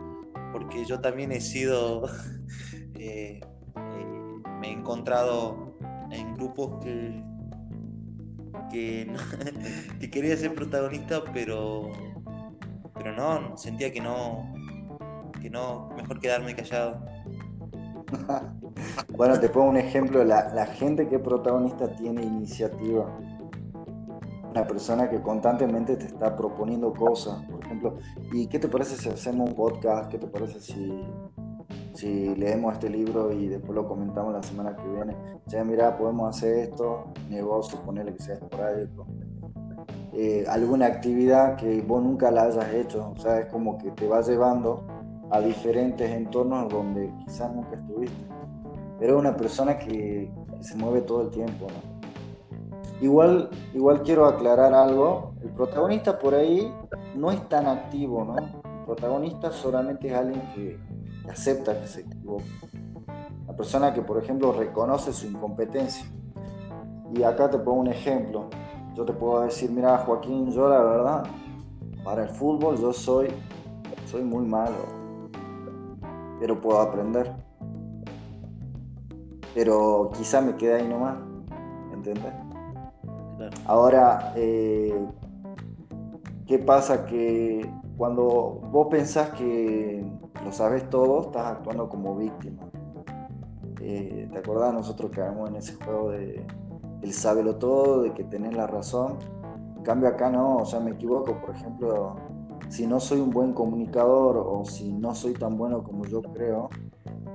Porque 0.53 0.85
yo 0.85 1.01
también 1.01 1.33
he 1.33 1.41
sido, 1.41 2.05
eh, 2.95 3.41
eh, 3.41 4.41
me 4.61 4.69
he 4.69 4.71
encontrado 4.71 5.75
en 6.11 6.33
grupos 6.35 6.81
que, 6.81 7.21
que, 8.71 9.11
que, 9.99 10.09
quería 10.09 10.37
ser 10.37 10.55
protagonista, 10.55 11.23
pero, 11.33 11.91
pero 12.93 13.13
no, 13.13 13.57
sentía 13.57 13.91
que 13.91 13.99
no, 13.99 14.53
que 15.41 15.49
no, 15.49 15.89
mejor 15.97 16.19
quedarme 16.21 16.55
callado. 16.55 17.03
bueno, 19.17 19.39
te 19.39 19.49
pongo 19.49 19.69
un 19.69 19.77
ejemplo, 19.77 20.23
la, 20.23 20.65
gente 20.67 21.07
que 21.07 21.19
protagonista 21.19 21.93
tiene 21.95 22.23
iniciativa. 22.23 23.05
Una 24.49 24.67
persona 24.67 25.09
que 25.09 25.19
constantemente 25.21 25.95
te 25.97 26.05
está 26.05 26.35
proponiendo 26.35 26.93
cosas, 26.93 27.41
ejemplo, 27.73 27.97
¿y 28.31 28.47
qué 28.47 28.59
te 28.59 28.67
parece 28.67 28.95
si 28.95 29.09
hacemos 29.09 29.49
un 29.49 29.55
podcast? 29.55 30.09
¿Qué 30.09 30.17
te 30.17 30.27
parece 30.27 30.59
si, 30.59 30.93
si 31.93 32.35
leemos 32.35 32.73
este 32.73 32.89
libro 32.89 33.31
y 33.31 33.47
después 33.47 33.73
lo 33.73 33.87
comentamos 33.87 34.33
la 34.33 34.43
semana 34.43 34.75
que 34.75 34.87
viene? 34.87 35.15
Ya, 35.47 35.63
mira, 35.63 35.97
podemos 35.97 36.35
hacer 36.35 36.69
esto, 36.69 37.05
negocio, 37.29 37.79
ponerle 37.81 38.13
que 38.13 38.23
sea 38.23 38.35
esporádico. 38.35 39.07
Eh, 40.13 40.45
alguna 40.47 40.85
actividad 40.85 41.55
que 41.55 41.81
vos 41.81 42.03
nunca 42.03 42.29
la 42.29 42.43
hayas 42.43 42.71
hecho, 42.73 43.13
o 43.15 43.19
sea, 43.19 43.39
es 43.39 43.47
como 43.47 43.79
que 43.79 43.89
te 43.91 44.07
va 44.07 44.21
llevando 44.21 44.85
a 45.31 45.39
diferentes 45.39 46.07
entornos 46.07 46.69
donde 46.69 47.11
quizás 47.25 47.51
nunca 47.53 47.75
estuviste. 47.75 48.25
Pero 48.99 49.17
una 49.17 49.35
persona 49.35 49.77
que, 49.77 50.31
se 50.61 50.77
mueve 50.77 51.01
todo 51.01 51.23
el 51.23 51.29
tiempo. 51.29 51.67
Igual, 53.01 53.49
igual 53.73 54.01
quiero 54.01 54.25
aclarar 54.27 54.73
algo, 54.73 55.33
el 55.41 55.49
protagonista 55.49 56.17
por 56.17 56.33
ahí 56.35 56.71
no 57.15 57.31
es 57.31 57.47
tan 57.49 57.67
activo, 57.67 58.23
¿no? 58.23 58.37
El 58.37 58.85
protagonista 58.85 59.51
solamente 59.51 60.07
es 60.07 60.13
alguien 60.13 60.41
que 60.53 60.79
acepta 61.29 61.79
que 61.79 61.87
se 61.87 62.01
equivoca. 62.01 62.43
La 63.47 63.55
persona 63.55 63.93
que, 63.93 64.01
por 64.01 64.21
ejemplo, 64.21 64.51
reconoce 64.51 65.13
su 65.13 65.27
incompetencia. 65.27 66.05
Y 67.13 67.23
acá 67.23 67.49
te 67.49 67.59
pongo 67.59 67.81
un 67.81 67.87
ejemplo. 67.87 68.49
Yo 68.95 69.05
te 69.05 69.13
puedo 69.13 69.41
decir, 69.41 69.71
mira, 69.71 69.97
Joaquín, 69.99 70.51
yo 70.51 70.67
la 70.69 70.81
verdad, 70.81 71.23
para 72.03 72.23
el 72.23 72.29
fútbol 72.29 72.77
yo 72.77 72.93
soy, 72.93 73.27
soy 74.05 74.23
muy 74.23 74.45
malo 74.45 75.03
pero 76.43 76.59
puedo 76.59 76.81
aprender. 76.81 77.31
Pero 79.55 80.11
quizá 80.17 80.41
me 80.41 80.57
quede 80.57 80.73
ahí 80.73 80.87
nomás, 80.89 81.17
¿entiendes? 81.93 82.33
Ahora, 83.65 84.33
eh, 84.35 84.93
¿qué 86.47 86.59
pasa? 86.59 87.05
Que 87.05 87.69
cuando 87.97 88.61
vos 88.71 88.87
pensás 88.89 89.29
que 89.31 90.05
lo 90.43 90.51
sabes 90.51 90.89
todo, 90.89 91.21
estás 91.21 91.47
actuando 91.47 91.89
como 91.89 92.15
víctima. 92.15 92.63
Eh, 93.81 94.29
¿Te 94.31 94.37
acordás 94.37 94.73
nosotros 94.73 95.11
hagamos 95.17 95.49
en 95.49 95.57
ese 95.57 95.75
juego 95.75 96.11
de 96.11 96.45
el 97.01 97.13
sábelo 97.13 97.57
todo, 97.57 98.01
de 98.01 98.13
que 98.13 98.23
tenés 98.23 98.55
la 98.55 98.67
razón? 98.67 99.17
En 99.77 99.83
cambio 99.83 100.07
acá 100.07 100.29
no, 100.29 100.57
o 100.57 100.65
sea, 100.65 100.79
me 100.79 100.91
equivoco, 100.91 101.39
por 101.41 101.55
ejemplo, 101.55 102.15
si 102.69 102.87
no 102.87 102.99
soy 102.99 103.19
un 103.19 103.29
buen 103.29 103.53
comunicador 103.53 104.37
o 104.37 104.63
si 104.65 104.93
no 104.93 105.13
soy 105.13 105.33
tan 105.33 105.57
bueno 105.57 105.83
como 105.83 106.05
yo 106.05 106.21
creo, 106.21 106.69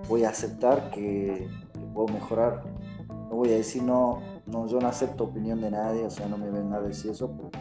voy 0.08 0.24
a 0.24 0.30
aceptar 0.30 0.90
que, 0.90 1.48
puedo 1.94 2.08
mejorar. 2.08 2.64
No 3.08 3.36
voy 3.36 3.50
a 3.50 3.56
decir, 3.56 3.82
no, 3.82 4.18
no, 4.46 4.66
yo 4.66 4.80
no 4.80 4.88
acepto 4.88 5.24
opinión 5.24 5.60
de 5.60 5.70
nadie, 5.70 6.06
o 6.06 6.10
sea, 6.10 6.26
no 6.28 6.38
me 6.38 6.50
ven 6.50 6.72
a 6.72 6.80
decir 6.80 7.10
eso 7.10 7.30
porque, 7.30 7.58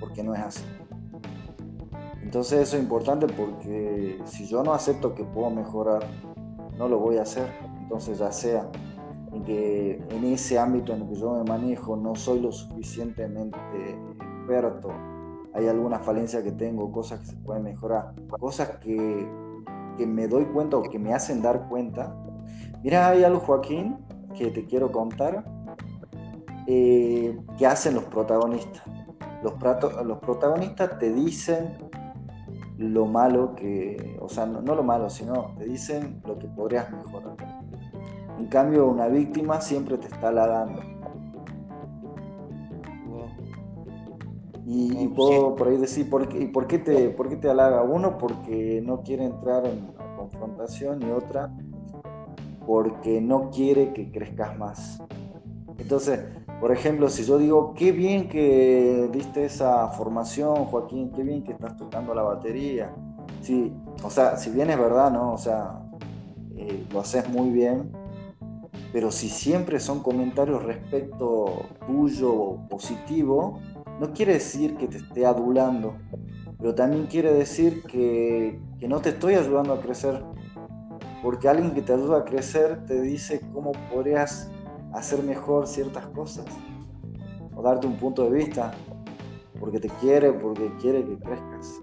porque 0.00 0.22
no 0.22 0.34
es 0.34 0.40
así. 0.40 0.64
Entonces 2.22 2.60
eso 2.60 2.76
es 2.76 2.82
importante 2.82 3.26
porque 3.26 4.20
si 4.24 4.46
yo 4.46 4.62
no 4.62 4.72
acepto 4.72 5.14
que 5.14 5.24
puedo 5.24 5.50
mejorar, 5.50 6.04
no 6.78 6.88
lo 6.88 6.98
voy 6.98 7.18
a 7.18 7.22
hacer. 7.22 7.48
Entonces 7.80 8.18
ya 8.18 8.32
sea 8.32 8.68
que 9.44 10.00
en 10.10 10.24
ese 10.24 10.58
ámbito 10.58 10.92
en 10.92 11.02
el 11.02 11.08
que 11.08 11.16
yo 11.16 11.34
me 11.34 11.44
manejo 11.44 11.96
no 11.96 12.14
soy 12.14 12.40
lo 12.40 12.52
suficientemente 12.52 13.58
experto 14.18 14.90
hay 15.54 15.68
alguna 15.68 16.00
falencia 16.00 16.42
que 16.42 16.50
tengo, 16.50 16.90
cosas 16.90 17.20
que 17.20 17.26
se 17.26 17.36
pueden 17.36 17.62
mejorar, 17.62 18.12
cosas 18.28 18.78
que, 18.78 19.28
que 19.96 20.06
me 20.06 20.26
doy 20.26 20.46
cuenta 20.46 20.76
o 20.76 20.82
que 20.82 20.98
me 20.98 21.14
hacen 21.14 21.42
dar 21.42 21.68
cuenta. 21.68 22.14
Mira, 22.82 23.08
hay 23.08 23.22
algo, 23.22 23.38
Joaquín, 23.38 23.98
que 24.36 24.50
te 24.50 24.66
quiero 24.66 24.90
contar, 24.90 25.44
eh, 26.66 27.38
que 27.56 27.66
hacen 27.66 27.94
los 27.94 28.04
protagonistas. 28.04 28.82
Los, 29.44 30.06
los 30.06 30.18
protagonistas 30.20 30.98
te 30.98 31.12
dicen 31.12 31.76
lo 32.78 33.06
malo 33.06 33.54
que, 33.54 34.16
o 34.20 34.28
sea, 34.28 34.46
no, 34.46 34.74
lo 34.74 34.82
malo, 34.82 35.10
sino 35.10 35.54
te 35.58 35.66
dicen 35.66 36.22
lo 36.24 36.38
que 36.38 36.48
podrías 36.48 36.90
mejorar. 36.90 37.36
En 38.38 38.46
cambio, 38.46 38.88
una 38.88 39.06
víctima 39.06 39.60
siempre 39.60 39.98
te 39.98 40.06
está 40.06 40.28
halagando. 40.28 40.80
Y, 44.66 45.08
puedo 45.08 45.54
por 45.54 45.68
ahí 45.68 45.76
decir, 45.76 46.08
¿por 46.08 46.26
qué, 46.26 46.40
¿y 46.40 46.46
por 46.46 46.66
qué, 46.66 46.78
te, 46.78 47.10
por 47.10 47.28
qué 47.28 47.36
te 47.36 47.50
halaga? 47.50 47.82
Uno, 47.82 48.16
porque 48.16 48.82
no 48.84 49.02
quiere 49.02 49.26
entrar 49.26 49.66
en 49.66 49.92
confrontación 50.16 51.02
y 51.02 51.10
otra, 51.10 51.54
porque 52.66 53.20
no 53.20 53.50
quiere 53.50 53.92
que 53.92 54.10
crezcas 54.10 54.58
más. 54.58 55.02
Entonces, 55.76 56.20
por 56.64 56.72
ejemplo, 56.72 57.10
si 57.10 57.24
yo 57.24 57.36
digo, 57.36 57.74
qué 57.74 57.92
bien 57.92 58.26
que 58.26 59.10
diste 59.12 59.44
esa 59.44 59.86
formación, 59.88 60.64
Joaquín, 60.64 61.12
qué 61.14 61.22
bien 61.22 61.44
que 61.44 61.52
estás 61.52 61.76
tocando 61.76 62.14
la 62.14 62.22
batería. 62.22 62.90
Sí, 63.42 63.70
o 64.02 64.08
sea, 64.08 64.38
si 64.38 64.48
bien 64.48 64.70
es 64.70 64.78
verdad, 64.78 65.10
¿no? 65.10 65.34
O 65.34 65.36
sea, 65.36 65.82
eh, 66.56 66.86
lo 66.90 67.00
haces 67.00 67.28
muy 67.28 67.50
bien, 67.50 67.92
pero 68.94 69.12
si 69.12 69.28
siempre 69.28 69.78
son 69.78 70.02
comentarios 70.02 70.62
respecto 70.62 71.66
tuyo 71.86 72.60
positivo, 72.70 73.60
no 74.00 74.14
quiere 74.14 74.32
decir 74.32 74.78
que 74.78 74.88
te 74.88 74.96
esté 74.96 75.26
adulando, 75.26 75.96
pero 76.58 76.74
también 76.74 77.08
quiere 77.08 77.34
decir 77.34 77.82
que, 77.82 78.58
que 78.80 78.88
no 78.88 79.02
te 79.02 79.10
estoy 79.10 79.34
ayudando 79.34 79.74
a 79.74 79.82
crecer. 79.82 80.24
Porque 81.22 81.46
alguien 81.46 81.74
que 81.74 81.82
te 81.82 81.92
ayuda 81.92 82.20
a 82.20 82.24
crecer 82.24 82.86
te 82.86 83.02
dice 83.02 83.42
cómo 83.52 83.72
podrías 83.92 84.50
hacer 84.94 85.22
mejor 85.22 85.66
ciertas 85.66 86.06
cosas 86.06 86.46
o 87.54 87.62
darte 87.62 87.86
un 87.86 87.96
punto 87.96 88.24
de 88.24 88.30
vista 88.30 88.72
porque 89.60 89.78
te 89.78 89.88
quiere, 90.00 90.32
porque 90.32 90.72
quiere 90.80 91.04
que 91.04 91.16
crezcas. 91.18 91.80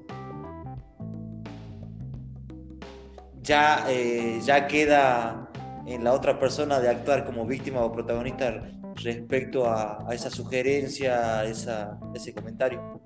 Ya, 3.41 3.85
eh, 3.89 4.39
ya 4.43 4.67
queda 4.67 5.49
en 5.85 6.03
la 6.03 6.13
otra 6.13 6.39
persona 6.39 6.79
de 6.79 6.89
actuar 6.89 7.25
como 7.25 7.45
víctima 7.45 7.81
o 7.81 7.91
protagonista 7.91 8.69
respecto 8.95 9.67
a, 9.67 10.05
esa 10.11 10.29
sugerencia, 10.29 11.39
a 11.39 11.45
ese 11.45 12.33
comentario. 12.35 13.01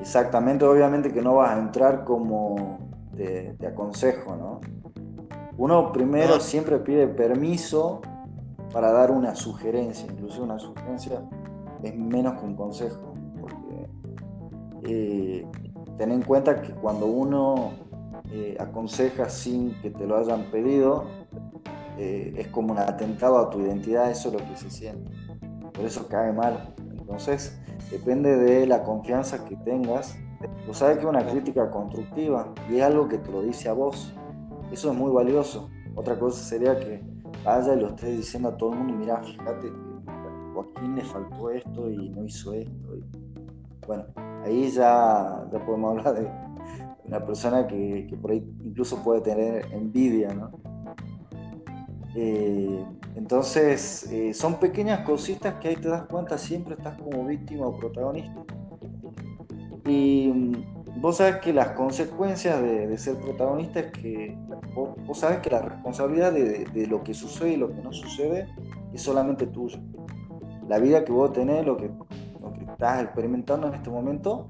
Exactamente, 0.00 0.64
obviamente 0.64 1.12
que 1.12 1.22
no 1.22 1.36
vas 1.36 1.50
a 1.50 1.58
entrar 1.58 2.04
como 2.04 2.78
te, 3.16 3.56
aconsejo, 3.66 4.36
¿no? 4.36 4.60
Uno 5.58 5.92
primero 5.92 6.40
siempre 6.40 6.78
pide 6.78 7.06
permiso 7.06 8.00
para 8.72 8.90
dar 8.92 9.10
una 9.10 9.34
sugerencia, 9.34 10.06
incluso 10.10 10.42
una 10.42 10.58
sugerencia 10.58 11.22
es 11.82 11.96
menos 11.96 12.40
que 12.40 12.46
un 12.46 12.56
consejo, 12.56 13.14
porque 13.40 13.88
eh, 14.84 15.46
ten 15.98 16.12
en 16.12 16.22
cuenta 16.22 16.62
que 16.62 16.72
cuando 16.72 17.06
uno 17.06 17.72
eh, 18.30 18.56
aconseja 18.58 19.28
sin 19.28 19.74
que 19.82 19.90
te 19.90 20.06
lo 20.06 20.16
hayan 20.16 20.44
pedido, 20.50 21.04
eh, 21.98 22.32
es 22.36 22.48
como 22.48 22.72
un 22.72 22.78
atentado 22.78 23.38
a 23.38 23.50
tu 23.50 23.60
identidad, 23.60 24.10
eso 24.10 24.28
es 24.28 24.40
lo 24.40 24.48
que 24.48 24.56
se 24.56 24.70
siente, 24.70 25.10
por 25.72 25.84
eso 25.84 26.08
cae 26.08 26.32
mal. 26.32 26.74
Entonces, 26.78 27.60
depende 27.90 28.36
de 28.36 28.66
la 28.66 28.84
confianza 28.84 29.44
que 29.44 29.56
tengas. 29.56 30.16
Tú 30.66 30.72
sabes 30.72 30.98
que 30.98 31.06
una 31.06 31.26
crítica 31.26 31.70
constructiva 31.70 32.52
y 32.70 32.76
es 32.76 32.82
algo 32.82 33.08
que 33.08 33.18
te 33.18 33.30
lo 33.30 33.42
dice 33.42 33.68
a 33.68 33.74
vos. 33.74 34.14
Eso 34.72 34.90
es 34.90 34.96
muy 34.96 35.12
valioso. 35.12 35.68
Otra 35.94 36.18
cosa 36.18 36.42
sería 36.42 36.78
que 36.78 37.02
vaya 37.44 37.74
y 37.74 37.80
lo 37.80 37.88
esté 37.88 38.16
diciendo 38.16 38.50
a 38.50 38.56
todo 38.56 38.72
el 38.72 38.78
mundo, 38.78 38.94
mira, 38.94 39.22
fíjate 39.22 39.68
que 39.68 39.92
Joaquín 40.54 40.96
le 40.96 41.02
faltó 41.02 41.50
esto 41.50 41.90
y 41.90 42.10
no 42.10 42.24
hizo 42.24 42.52
esto. 42.52 42.72
bueno, 43.86 44.04
ahí 44.44 44.70
ya, 44.70 45.46
ya 45.52 45.64
podemos 45.64 45.98
hablar 46.06 46.14
de 46.14 46.28
una 47.04 47.24
persona 47.24 47.66
que, 47.66 48.16
por 48.20 48.30
ahí 48.30 48.44
incluso 48.64 49.02
puede 49.02 49.20
tener 49.20 49.66
envidia, 49.72 50.34
¿no? 50.34 50.50
Eh, 52.14 52.84
entonces, 53.16 54.10
eh, 54.12 54.34
son 54.34 54.60
pequeñas 54.60 55.00
cositas 55.00 55.54
que 55.54 55.68
ahí 55.68 55.76
te 55.76 55.88
das 55.88 56.04
cuenta, 56.04 56.36
siempre 56.36 56.74
estás 56.74 57.00
como 57.00 57.24
víctima 57.26 57.66
o 57.66 57.76
protagonista. 57.76 58.44
Y 59.86 60.32
vos 61.02 61.16
sabes 61.16 61.38
que 61.38 61.52
las 61.52 61.70
consecuencias 61.70 62.62
de, 62.62 62.96
ser 62.96 63.16
protagonista 63.16 63.80
es 63.80 63.90
que 63.90 64.38
vos, 64.72 65.18
sabes 65.18 65.40
que 65.40 65.50
la 65.50 65.60
responsabilidad 65.60 66.32
de, 66.32 66.86
lo 66.86 67.02
que 67.02 67.12
sucede 67.12 67.54
y 67.54 67.56
lo 67.56 67.74
que 67.74 67.82
no 67.82 67.92
sucede 67.92 68.48
es 68.94 69.02
solamente 69.02 69.48
tuya. 69.48 69.82
La 70.68 70.78
vida 70.78 71.04
que 71.04 71.10
vos 71.10 71.32
tenés, 71.32 71.66
lo 71.66 71.76
que, 71.76 71.90
lo 72.40 72.52
que 72.52 72.64
estás 72.64 73.02
experimentando 73.02 73.66
en 73.66 73.74
este 73.74 73.90
momento, 73.90 74.46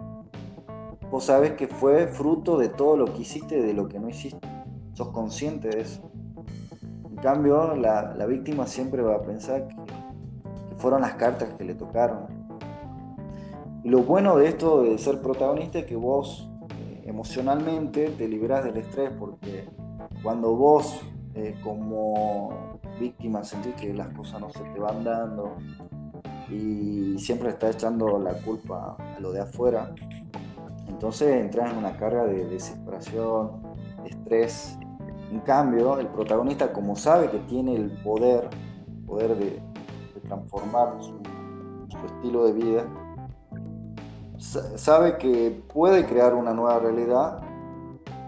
vos 1.10 1.24
sabes 1.24 1.52
que 1.52 1.68
fue 1.68 2.06
fruto 2.06 2.58
de 2.58 2.68
todo 2.68 2.98
lo 2.98 3.06
que 3.06 3.22
hiciste 3.22 3.62
de 3.62 3.72
lo 3.72 3.88
que 3.88 3.98
no 3.98 4.10
hiciste. 4.10 4.46
Sos 4.92 5.08
consciente 5.08 5.68
de 5.68 5.80
eso. 5.80 6.12
En 7.08 7.16
cambio, 7.16 7.74
la, 7.76 8.14
la 8.14 8.26
víctima 8.26 8.66
siempre 8.66 9.00
va 9.00 9.16
a 9.16 9.22
pensar 9.22 9.68
que 9.68 9.76
fueron 10.76 11.00
las 11.00 11.14
cartas 11.14 11.54
que 11.54 11.64
le 11.64 11.74
tocaron 11.74 12.41
lo 13.84 14.02
bueno 14.04 14.36
de 14.36 14.46
esto 14.48 14.82
de 14.82 14.96
ser 14.98 15.20
protagonista 15.20 15.80
es 15.80 15.86
que 15.86 15.96
vos 15.96 16.48
eh, 16.78 17.02
emocionalmente 17.06 18.10
te 18.10 18.28
liberás 18.28 18.64
del 18.64 18.76
estrés 18.76 19.10
porque 19.18 19.68
cuando 20.22 20.54
vos 20.54 21.00
eh, 21.34 21.56
como 21.64 22.78
víctima 23.00 23.42
sentís 23.42 23.74
que 23.74 23.92
las 23.92 24.08
cosas 24.10 24.40
no 24.40 24.50
se 24.50 24.60
te 24.60 24.78
van 24.78 25.02
dando 25.02 25.56
y 26.48 27.18
siempre 27.18 27.48
estás 27.48 27.74
echando 27.74 28.18
la 28.20 28.34
culpa 28.34 28.96
a 28.98 29.18
lo 29.18 29.32
de 29.32 29.40
afuera, 29.40 29.94
entonces 30.86 31.40
entras 31.40 31.72
en 31.72 31.78
una 31.78 31.96
carga 31.96 32.24
de 32.24 32.44
desesperación, 32.44 33.62
de 34.02 34.10
estrés. 34.10 34.78
En 35.32 35.40
cambio, 35.40 35.98
el 35.98 36.08
protagonista 36.08 36.72
como 36.72 36.94
sabe 36.94 37.30
que 37.30 37.38
tiene 37.38 37.74
el 37.74 37.90
poder, 38.02 38.50
poder 39.06 39.34
de, 39.36 39.62
transformar 40.28 40.98
su 41.00 42.06
estilo 42.06 42.44
de 42.44 42.52
vida, 42.52 42.86
sabe 44.42 45.18
que 45.18 45.62
puede 45.72 46.04
crear 46.04 46.34
una 46.34 46.52
nueva 46.52 46.80
realidad 46.80 47.40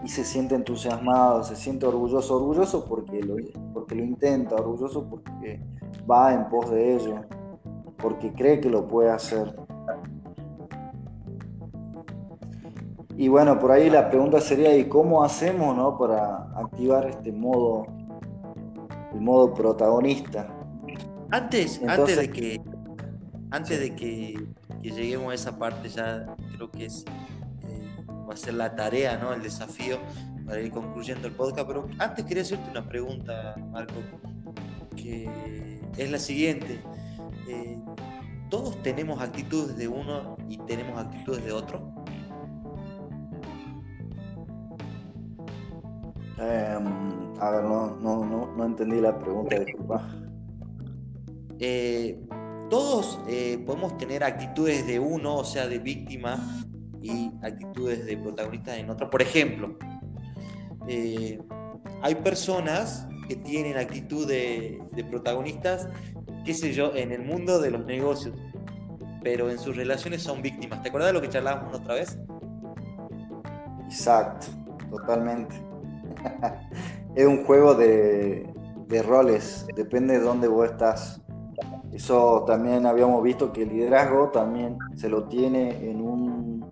y 0.03 0.07
se 0.07 0.23
siente 0.23 0.55
entusiasmado, 0.55 1.43
se 1.43 1.55
siente 1.55 1.85
orgulloso, 1.85 2.37
orgulloso 2.37 2.85
porque 2.85 3.21
lo, 3.21 3.35
porque 3.73 3.95
lo 3.95 4.03
intenta, 4.03 4.55
orgulloso 4.55 5.03
porque 5.09 5.59
va 6.09 6.33
en 6.33 6.47
pos 6.47 6.69
de 6.71 6.95
ello, 6.95 7.21
porque 7.97 8.31
cree 8.31 8.59
que 8.59 8.69
lo 8.69 8.87
puede 8.87 9.09
hacer. 9.09 9.55
Y 13.17 13.27
bueno, 13.27 13.57
por 13.59 13.71
ahí 13.71 13.89
la 13.89 14.09
pregunta 14.09 14.39
sería, 14.41 14.77
¿y 14.77 14.87
cómo 14.87 15.23
hacemos 15.23 15.75
no, 15.75 15.97
para 15.97 16.49
activar 16.55 17.07
este 17.07 17.31
modo, 17.31 17.87
el 19.13 19.21
modo 19.21 19.53
protagonista? 19.53 20.47
Antes, 21.31 21.81
antes 21.87 22.17
de 22.17 22.29
que 22.29 22.61
antes 23.51 23.79
de 23.79 23.95
que 23.95 24.47
que 24.85 24.91
lleguemos 24.91 25.31
a 25.31 25.33
esa 25.33 25.57
parte 25.57 25.89
ya 25.89 26.35
creo 26.55 26.69
que 26.69 26.85
es, 26.85 27.05
eh, 27.63 28.05
va 28.07 28.35
a 28.35 28.37
ser 28.37 28.53
la 28.53 28.75
tarea, 28.75 29.17
¿no? 29.17 29.33
El 29.33 29.41
desafío 29.41 29.97
para 30.45 30.61
ir 30.61 30.71
concluyendo 30.71 31.27
el 31.27 31.33
podcast. 31.33 31.67
Pero 31.67 31.87
antes 31.97 32.23
quería 32.23 32.43
hacerte 32.43 32.69
una 32.69 32.87
pregunta, 32.87 33.55
Marco, 33.71 33.95
que 34.95 35.81
es 35.97 36.11
la 36.11 36.19
siguiente. 36.19 36.79
Eh, 37.47 37.79
¿Todos 38.51 38.79
tenemos 38.83 39.19
actitudes 39.19 39.75
de 39.75 39.87
uno 39.87 40.37
y 40.47 40.59
tenemos 40.59 40.99
actitudes 40.99 41.43
de 41.43 41.51
otro? 41.51 41.91
Em, 46.37 47.33
a 47.39 47.49
ver, 47.49 47.63
no, 47.63 47.95
no, 47.95 48.23
no, 48.23 48.55
no 48.55 48.65
entendí 48.65 49.01
la 49.01 49.17
pregunta, 49.17 49.57
disculpa. 49.57 50.07
Eh, 51.59 52.19
todos 52.69 53.19
eh, 53.27 53.61
podemos 53.65 53.97
tener 53.97 54.23
actitudes 54.23 54.85
de 54.87 54.99
uno, 54.99 55.37
o 55.37 55.45
sea, 55.45 55.67
de 55.67 55.79
víctima, 55.79 56.65
y 57.05 57.31
actitudes 57.43 58.05
de 58.05 58.17
protagonista 58.17 58.75
en 58.75 58.89
otro. 58.89 59.09
Por 59.11 59.21
ejemplo, 59.21 59.77
eh, 60.87 61.39
hay 62.01 62.15
personas 62.15 63.07
que 63.27 63.35
tienen 63.35 63.77
actitud 63.77 64.27
de, 64.27 64.81
protagonistas, 65.11 65.87
qué 66.43 66.53
sé 66.53 66.73
yo, 66.73 66.95
en 66.95 67.11
el 67.11 67.23
mundo 67.23 67.59
de 67.59 67.69
los 67.69 67.85
negocios, 67.85 68.35
pero 69.21 69.51
en 69.51 69.59
sus 69.59 69.75
relaciones 69.75 70.23
son 70.23 70.41
víctimas. 70.41 70.81
¿Te 70.81 70.89
acuerdas 70.89 71.09
de 71.09 71.13
lo 71.13 71.21
que 71.21 71.29
charlábamos 71.29 71.75
otra 71.75 71.93
vez? 71.93 72.17
Exacto, 73.85 74.47
totalmente. 74.89 75.55
es 77.15 77.25
un 77.25 77.45
juego 77.45 77.75
de, 77.75 78.51
de 78.87 79.03
roles, 79.03 79.67
depende 79.75 80.17
de 80.17 80.21
dónde 80.21 80.47
vos 80.47 80.71
estás. 80.71 81.21
Eso 81.95 82.43
también 82.45 82.85
habíamos 82.85 83.23
visto 83.23 83.53
que 83.53 83.63
el 83.63 83.69
liderazgo 83.69 84.27
también 84.27 84.77
se 84.95 85.07
lo 85.07 85.29
tiene 85.29 85.89
en 85.89 86.01
un, 86.01 86.69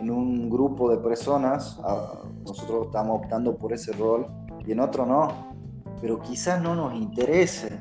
en 0.00 0.10
un 0.10 0.48
grupo 0.48 0.90
de 0.90 0.96
personas. 0.96 1.78
Ah, 1.84 2.14
nosotros 2.46 2.86
estamos 2.86 3.20
optando 3.20 3.54
por 3.58 3.74
ese 3.74 3.92
rol 3.92 4.26
y 4.66 4.72
en 4.72 4.80
otro 4.80 5.04
no. 5.04 5.52
Pero 6.00 6.18
quizás 6.20 6.62
no 6.62 6.74
nos 6.74 6.94
interese 6.94 7.80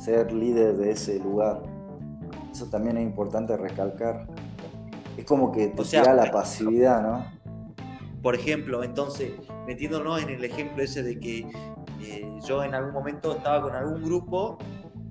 ser 0.00 0.32
líder 0.32 0.76
de 0.76 0.92
ese 0.92 1.18
lugar. 1.18 1.62
Eso 2.52 2.66
también 2.66 2.98
es 2.98 3.02
importante 3.02 3.56
recalcar. 3.56 4.28
Es 5.16 5.24
como 5.24 5.50
que 5.50 5.66
te 5.66 5.82
o 5.82 6.14
la 6.14 6.30
pasividad, 6.30 7.02
¿no? 7.02 7.24
Por 8.22 8.36
ejemplo, 8.36 8.84
entonces, 8.84 9.32
metiéndonos 9.66 10.22
en 10.22 10.28
el 10.28 10.44
ejemplo 10.44 10.84
ese 10.84 11.02
de 11.02 11.18
que 11.18 11.50
eh, 12.00 12.38
yo 12.46 12.62
en 12.62 12.76
algún 12.76 12.92
momento 12.92 13.32
estaba 13.32 13.62
con 13.62 13.74
algún 13.74 14.04
grupo 14.04 14.58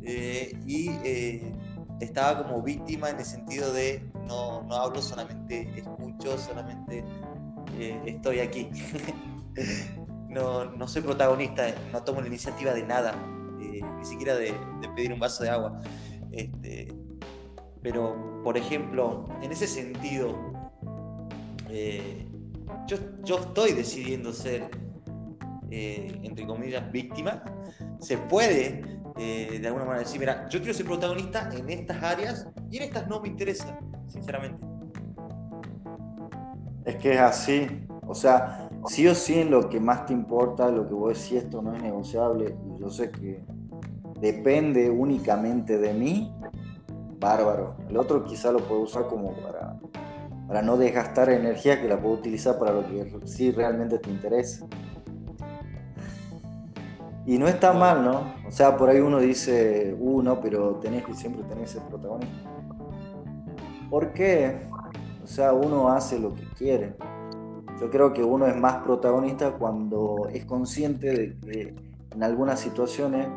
eh, 0.03 0.57
y 0.65 0.89
eh, 1.03 1.53
estaba 1.99 2.43
como 2.43 2.61
víctima 2.61 3.09
en 3.09 3.17
el 3.17 3.25
sentido 3.25 3.71
de 3.73 4.03
no, 4.27 4.63
no 4.63 4.75
hablo, 4.75 5.01
solamente 5.01 5.69
escucho, 5.75 6.37
solamente 6.37 7.03
estoy 8.05 8.39
aquí. 8.39 8.69
no, 10.29 10.65
no, 10.65 10.87
soy 10.87 11.01
protagonista, 11.01 11.73
no 11.91 12.03
tomo 12.03 12.21
la 12.21 12.27
iniciativa 12.27 12.73
de 12.73 12.83
nada, 12.83 13.15
ni 13.57 14.05
siquiera 14.05 14.35
de, 14.35 14.53
pedir 14.95 15.13
un 15.13 15.19
vaso 15.19 15.43
de 15.43 15.49
agua. 15.49 15.79
Este, 16.31 16.93
pero, 17.81 18.41
por 18.43 18.57
ejemplo, 18.57 19.27
en 19.41 19.51
ese 19.51 19.67
sentido, 19.67 20.35
yo, 22.87 22.97
yo 23.23 23.39
estoy 23.39 23.73
decidiendo 23.73 24.33
ser 24.33 24.69
eh, 25.71 26.19
entre 26.23 26.47
comillas, 26.47 26.91
víctima, 26.91 27.43
se 27.99 28.17
puede 28.17 28.81
eh, 29.21 29.59
de 29.59 29.67
alguna 29.67 29.83
manera 29.83 30.05
decir, 30.05 30.17
mira, 30.17 30.47
yo 30.47 30.59
quiero 30.59 30.73
ser 30.73 30.85
protagonista 30.85 31.49
en 31.53 31.69
estas 31.69 32.01
áreas 32.01 32.47
y 32.71 32.77
en 32.77 32.83
estas 32.83 33.05
no 33.09 33.19
me 33.19 33.27
interesa, 33.27 33.77
sinceramente. 34.07 34.65
Es 36.85 36.95
que 36.95 37.15
es 37.15 37.19
así, 37.19 37.67
o 38.07 38.15
sea, 38.15 38.69
sí 38.87 39.05
o 39.07 39.13
sí 39.13 39.39
en 39.39 39.51
lo 39.51 39.69
que 39.69 39.81
más 39.81 40.05
te 40.05 40.13
importa, 40.13 40.71
lo 40.71 40.87
que 40.87 40.93
vos 40.93 41.13
decís, 41.13 41.43
esto 41.43 41.61
no 41.61 41.75
es 41.75 41.83
negociable, 41.83 42.55
y 42.65 42.79
yo 42.79 42.89
sé 42.89 43.11
que 43.11 43.43
depende 44.21 44.89
únicamente 44.89 45.77
de 45.77 45.93
mí, 45.93 46.33
bárbaro. 47.19 47.75
El 47.89 47.97
otro 47.97 48.23
quizá 48.23 48.53
lo 48.53 48.59
puedo 48.59 48.81
usar 48.81 49.07
como 49.07 49.33
para, 49.33 49.77
para 50.47 50.61
no 50.61 50.77
desgastar 50.77 51.29
energía 51.29 51.81
que 51.81 51.89
la 51.89 51.99
puedo 51.99 52.15
utilizar 52.15 52.57
para 52.57 52.71
lo 52.71 52.87
que 52.87 53.19
sí 53.25 53.51
realmente 53.51 53.99
te 53.99 54.09
interesa. 54.09 54.65
Y 57.29 57.37
no 57.37 57.47
está 57.47 57.73
mal, 57.73 58.03
¿no? 58.03 58.33
O 58.47 58.51
sea, 58.51 58.75
por 58.75 58.89
ahí 58.89 58.99
uno 58.99 59.19
dice, 59.19 59.95
uh, 59.99 60.23
no, 60.23 60.41
pero 60.41 60.77
tenés 60.77 61.05
que 61.05 61.13
siempre 61.13 61.43
tener 61.43 61.65
ese 61.65 61.79
protagonista. 61.79 62.49
¿Por 63.87 64.13
qué? 64.13 64.67
O 65.23 65.27
sea, 65.27 65.53
uno 65.53 65.89
hace 65.89 66.17
lo 66.17 66.33
que 66.33 66.43
quiere. 66.57 66.95
Yo 67.79 67.91
creo 67.91 68.13
que 68.13 68.23
uno 68.23 68.47
es 68.47 68.57
más 68.57 68.77
protagonista 68.77 69.51
cuando 69.51 70.27
es 70.33 70.43
consciente 70.45 71.11
de 71.13 71.37
que 71.37 71.75
en 72.15 72.23
algunas 72.23 72.59
situaciones 72.59 73.27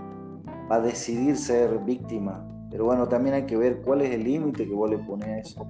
va 0.70 0.76
a 0.76 0.80
decidir 0.80 1.36
ser 1.36 1.78
víctima. 1.80 2.48
Pero 2.70 2.86
bueno, 2.86 3.08
también 3.08 3.34
hay 3.34 3.44
que 3.44 3.58
ver 3.58 3.82
cuál 3.82 4.00
es 4.00 4.14
el 4.14 4.24
límite 4.24 4.66
que 4.66 4.72
vos 4.72 4.88
le 4.88 4.96
pones 4.96 5.28
a 5.28 5.38
eso. 5.38 5.66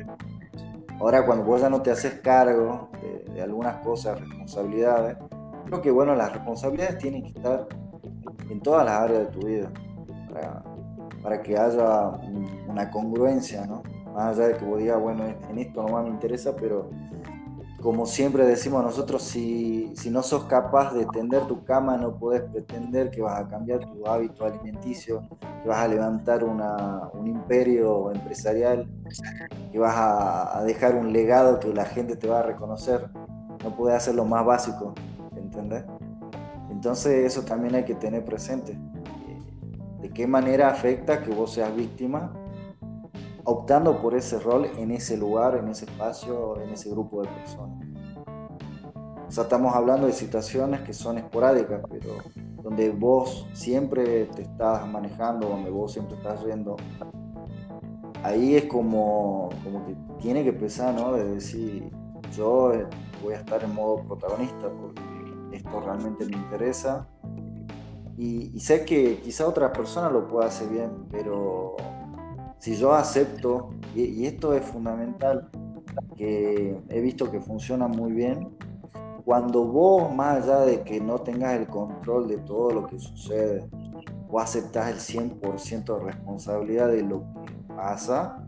Ahora, 1.00 1.26
cuando 1.26 1.44
vos 1.44 1.60
ya 1.60 1.68
no 1.68 1.82
te 1.82 1.90
haces 1.90 2.20
cargo 2.20 2.88
de, 3.02 3.32
de 3.32 3.42
algunas 3.42 3.78
cosas, 3.78 4.20
responsabilidades, 4.20 5.16
creo 5.66 5.82
que 5.82 5.90
bueno, 5.90 6.14
las 6.14 6.32
responsabilidades 6.32 6.98
tienen 6.98 7.24
que 7.24 7.30
estar 7.30 7.66
en 8.50 8.60
todas 8.60 8.84
las 8.84 9.00
áreas 9.00 9.20
de 9.20 9.26
tu 9.26 9.46
vida, 9.46 9.70
para, 11.22 11.42
que 11.42 11.56
haya 11.56 12.10
una 12.68 12.90
congruencia, 12.90 13.66
¿no? 13.66 13.82
Más 14.14 14.36
allá 14.36 14.48
de 14.48 14.56
que 14.56 14.64
vos 14.64 14.78
digas, 14.78 15.00
bueno, 15.00 15.24
en 15.26 15.58
esto 15.58 15.82
no 15.86 16.02
me 16.02 16.08
interesa, 16.08 16.54
pero 16.54 16.90
como 17.82 18.06
siempre 18.06 18.46
decimos 18.46 18.82
nosotros, 18.84 19.22
si, 19.22 19.92
si, 19.96 20.08
no 20.10 20.22
sos 20.22 20.44
capaz 20.44 20.94
de 20.94 21.04
tender 21.06 21.46
tu 21.46 21.64
cama, 21.64 21.96
no 21.96 22.16
puedes 22.16 22.42
pretender 22.42 23.10
que 23.10 23.20
vas 23.20 23.40
a 23.40 23.48
cambiar 23.48 23.80
tu 23.80 24.06
hábito 24.06 24.44
alimenticio, 24.44 25.22
que 25.62 25.68
vas 25.68 25.78
a 25.78 25.88
levantar 25.88 26.44
una, 26.44 27.08
un 27.12 27.26
imperio 27.26 28.12
empresarial, 28.12 28.88
que 29.72 29.78
vas 29.78 29.96
a, 29.96 30.58
a, 30.58 30.62
dejar 30.62 30.94
un 30.94 31.12
legado 31.12 31.58
que 31.58 31.74
la 31.74 31.84
gente 31.84 32.14
te 32.14 32.28
va 32.28 32.40
a 32.40 32.42
reconocer. 32.42 33.08
No 33.64 33.76
puedes 33.76 33.96
hacer 33.96 34.14
lo 34.14 34.24
más 34.24 34.46
básico, 34.46 34.94
¿entendés? 35.36 35.84
Entonces 36.72 37.26
eso 37.26 37.42
también 37.42 37.74
hay 37.74 37.84
que 37.84 37.94
tener 37.94 38.24
presente. 38.24 38.78
¿De 40.00 40.08
qué 40.08 40.26
manera 40.26 40.68
afecta 40.68 41.22
que 41.22 41.30
vos 41.30 41.52
seas 41.52 41.74
víctima 41.76 42.32
optando 43.44 44.00
por 44.00 44.14
ese 44.14 44.38
rol 44.40 44.66
en 44.78 44.90
ese 44.90 45.16
lugar, 45.16 45.56
en 45.56 45.68
ese 45.68 45.84
espacio, 45.84 46.60
en 46.60 46.70
ese 46.70 46.90
grupo 46.90 47.22
de 47.22 47.28
personas? 47.28 47.86
O 49.28 49.30
sea, 49.30 49.44
estamos 49.44 49.74
hablando 49.74 50.06
de 50.06 50.12
situaciones 50.12 50.80
que 50.80 50.94
son 50.94 51.18
esporádicas, 51.18 51.82
pero 51.90 52.16
donde 52.62 52.88
vos 52.90 53.46
siempre 53.52 54.24
te 54.26 54.42
estás 54.42 54.86
manejando, 54.88 55.48
donde 55.48 55.70
vos 55.70 55.92
siempre 55.92 56.16
estás 56.16 56.42
yendo. 56.44 56.76
Ahí 58.22 58.56
es 58.56 58.64
como, 58.64 59.50
como 59.62 59.84
que 59.86 59.94
tiene 60.20 60.42
que 60.42 60.52
pesar, 60.52 60.94
¿no? 60.94 61.12
De 61.12 61.24
decir, 61.24 61.90
yo 62.34 62.72
voy 63.22 63.34
a 63.34 63.38
estar 63.38 63.62
en 63.62 63.74
modo 63.74 64.02
protagonista 64.04 64.70
porque 64.70 65.01
esto 65.72 65.80
realmente 65.80 66.26
me 66.26 66.36
interesa. 66.36 67.06
Y, 68.18 68.60
sé 68.60 68.84
que 68.84 69.20
quizá 69.20 69.48
otra 69.48 69.72
persona 69.72 70.10
lo 70.10 70.28
pueda 70.28 70.46
hacer 70.46 70.68
bien, 70.68 70.90
pero 71.10 71.76
si 72.58 72.76
yo 72.76 72.92
acepto, 72.92 73.70
y, 73.94 74.26
esto 74.26 74.52
es 74.52 74.64
fundamental, 74.64 75.50
que 76.16 76.78
he 76.88 77.00
visto 77.00 77.30
que 77.30 77.40
funciona 77.40 77.88
muy 77.88 78.12
bien, 78.12 78.50
cuando 79.24 79.64
vos, 79.64 80.14
más 80.14 80.42
allá 80.42 80.60
de 80.60 80.82
que 80.82 81.00
no 81.00 81.20
tengas 81.20 81.54
el 81.54 81.66
control 81.66 82.28
de 82.28 82.38
todo 82.38 82.70
lo 82.72 82.86
que 82.86 82.98
sucede, 82.98 83.68
vos 84.28 84.42
aceptas 84.42 84.90
el 84.90 84.98
100% 85.40 85.98
de 85.98 86.04
responsabilidad 86.04 86.88
de 86.88 87.02
lo 87.02 87.20
que 87.20 87.74
pasa, 87.74 88.44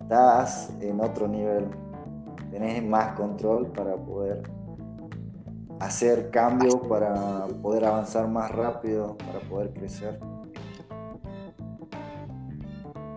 estás 0.00 0.72
en 0.80 1.00
otro 1.00 1.28
nivel, 1.28 1.68
tenés 2.50 2.82
más 2.82 3.14
control 3.14 3.66
para 3.72 3.96
poder 3.96 4.42
hacer 5.80 6.30
cambios 6.30 6.76
para 6.88 7.46
poder 7.62 7.84
avanzar 7.84 8.28
más 8.28 8.50
rápido, 8.50 9.16
para 9.18 9.40
poder 9.40 9.72
crecer. 9.72 10.18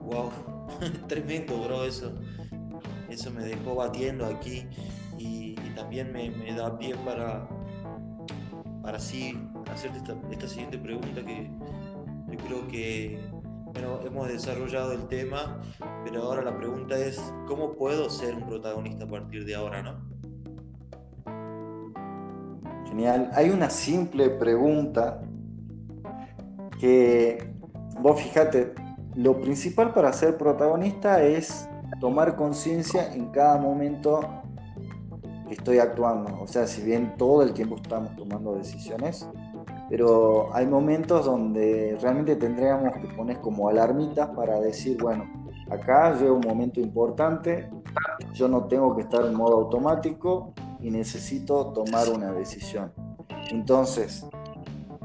Wow, 0.03 0.31
tremendo, 1.07 1.61
bro, 1.63 1.83
eso. 1.83 2.11
Eso 3.09 3.31
me 3.31 3.43
dejó 3.43 3.75
batiendo 3.75 4.25
aquí 4.25 4.67
y, 5.17 5.55
también 5.75 6.11
me, 6.11 6.53
da 6.53 6.77
pie 6.77 6.93
para, 7.05 7.47
para 8.81 8.97
así 8.97 9.39
hacerte 9.71 9.99
esta, 10.29 10.47
siguiente 10.47 10.77
pregunta 10.77 11.23
que 11.25 11.49
yo 12.27 12.37
creo 12.45 12.67
que 12.67 13.19
bueno, 13.73 13.99
hemos 14.05 14.27
desarrollado 14.27 14.91
el 14.91 15.07
tema, 15.07 15.61
pero 16.03 16.23
ahora 16.23 16.41
la 16.41 16.57
pregunta 16.57 16.97
es, 16.97 17.17
¿cómo 17.47 17.75
puedo 17.75 18.09
ser 18.09 18.35
un 18.35 18.45
protagonista 18.45 19.05
a 19.05 19.07
partir 19.07 19.45
de 19.45 19.55
ahora, 19.55 19.81
no? 19.81 20.18
Genial. 22.89 23.29
Hay 23.35 23.51
una 23.51 23.69
simple 23.69 24.31
pregunta 24.31 25.21
que, 26.79 27.53
vos 28.01 28.19
fíjate, 28.19 28.73
lo 29.15 29.39
principal 29.39 29.93
para 29.93 30.11
ser 30.11 30.37
protagonista 30.37 31.21
es 31.21 31.69
tomar 31.99 32.35
conciencia 32.35 33.13
en 33.13 33.27
cada 33.27 33.59
momento 33.59 34.21
que 35.47 35.53
estoy 35.53 35.77
actuando. 35.77 36.41
O 36.41 36.47
sea, 36.47 36.65
si 36.65 36.81
bien 36.81 37.15
todo 37.15 37.43
el 37.43 37.53
tiempo 37.53 37.75
estamos 37.75 38.15
tomando 38.15 38.55
decisiones, 38.55 39.29
pero 39.89 40.53
hay 40.55 40.65
momentos 40.65 41.25
donde 41.25 41.97
realmente 42.01 42.35
tendríamos 42.37 42.93
que 42.93 43.07
poner 43.15 43.39
como 43.39 43.69
alarmitas 43.69 44.29
para 44.29 44.59
decir, 44.59 44.97
bueno, 44.99 45.25
acá 45.69 46.13
llega 46.13 46.31
un 46.31 46.45
momento 46.47 46.79
importante, 46.79 47.69
yo 48.33 48.47
no 48.47 48.65
tengo 48.65 48.95
que 48.95 49.01
estar 49.01 49.25
en 49.25 49.35
modo 49.35 49.57
automático, 49.57 50.53
y 50.81 50.89
necesito 50.91 51.67
tomar 51.67 52.09
una 52.09 52.31
decisión. 52.31 52.91
Entonces, 53.51 54.25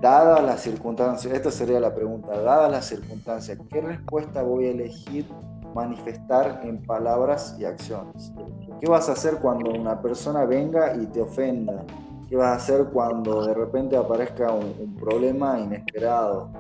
dadas 0.01 0.43
las 0.43 0.61
circunstancias, 0.61 1.33
esta 1.33 1.51
sería 1.51 1.81
la 1.81 1.95
pregunta, 1.95 2.41
dadas 2.41 2.71
las 2.71 2.87
circunstancias, 2.87 3.59
¿qué 3.71 3.81
respuesta 3.81 4.43
voy 4.43 4.67
a 4.67 4.71
elegir 4.71 5.27
manifestar 5.75 6.61
en 6.65 6.83
palabras 6.83 7.57
y 7.59 7.65
acciones? 7.65 8.33
¿Qué 8.81 8.89
vas 8.89 9.09
a 9.09 9.13
hacer 9.13 9.37
cuando 9.37 9.71
una 9.71 10.01
persona 10.01 10.45
venga 10.45 10.95
y 10.97 11.07
te 11.07 11.21
ofenda? 11.21 11.85
¿Qué 12.29 12.37
vas 12.37 12.49
a 12.49 12.55
hacer 12.55 12.87
cuando 12.93 13.45
de 13.45 13.55
repente 13.55 13.97
aparezca 13.97 14.53
un, 14.53 14.95
problema 14.97 15.59
inesperado? 15.59 16.51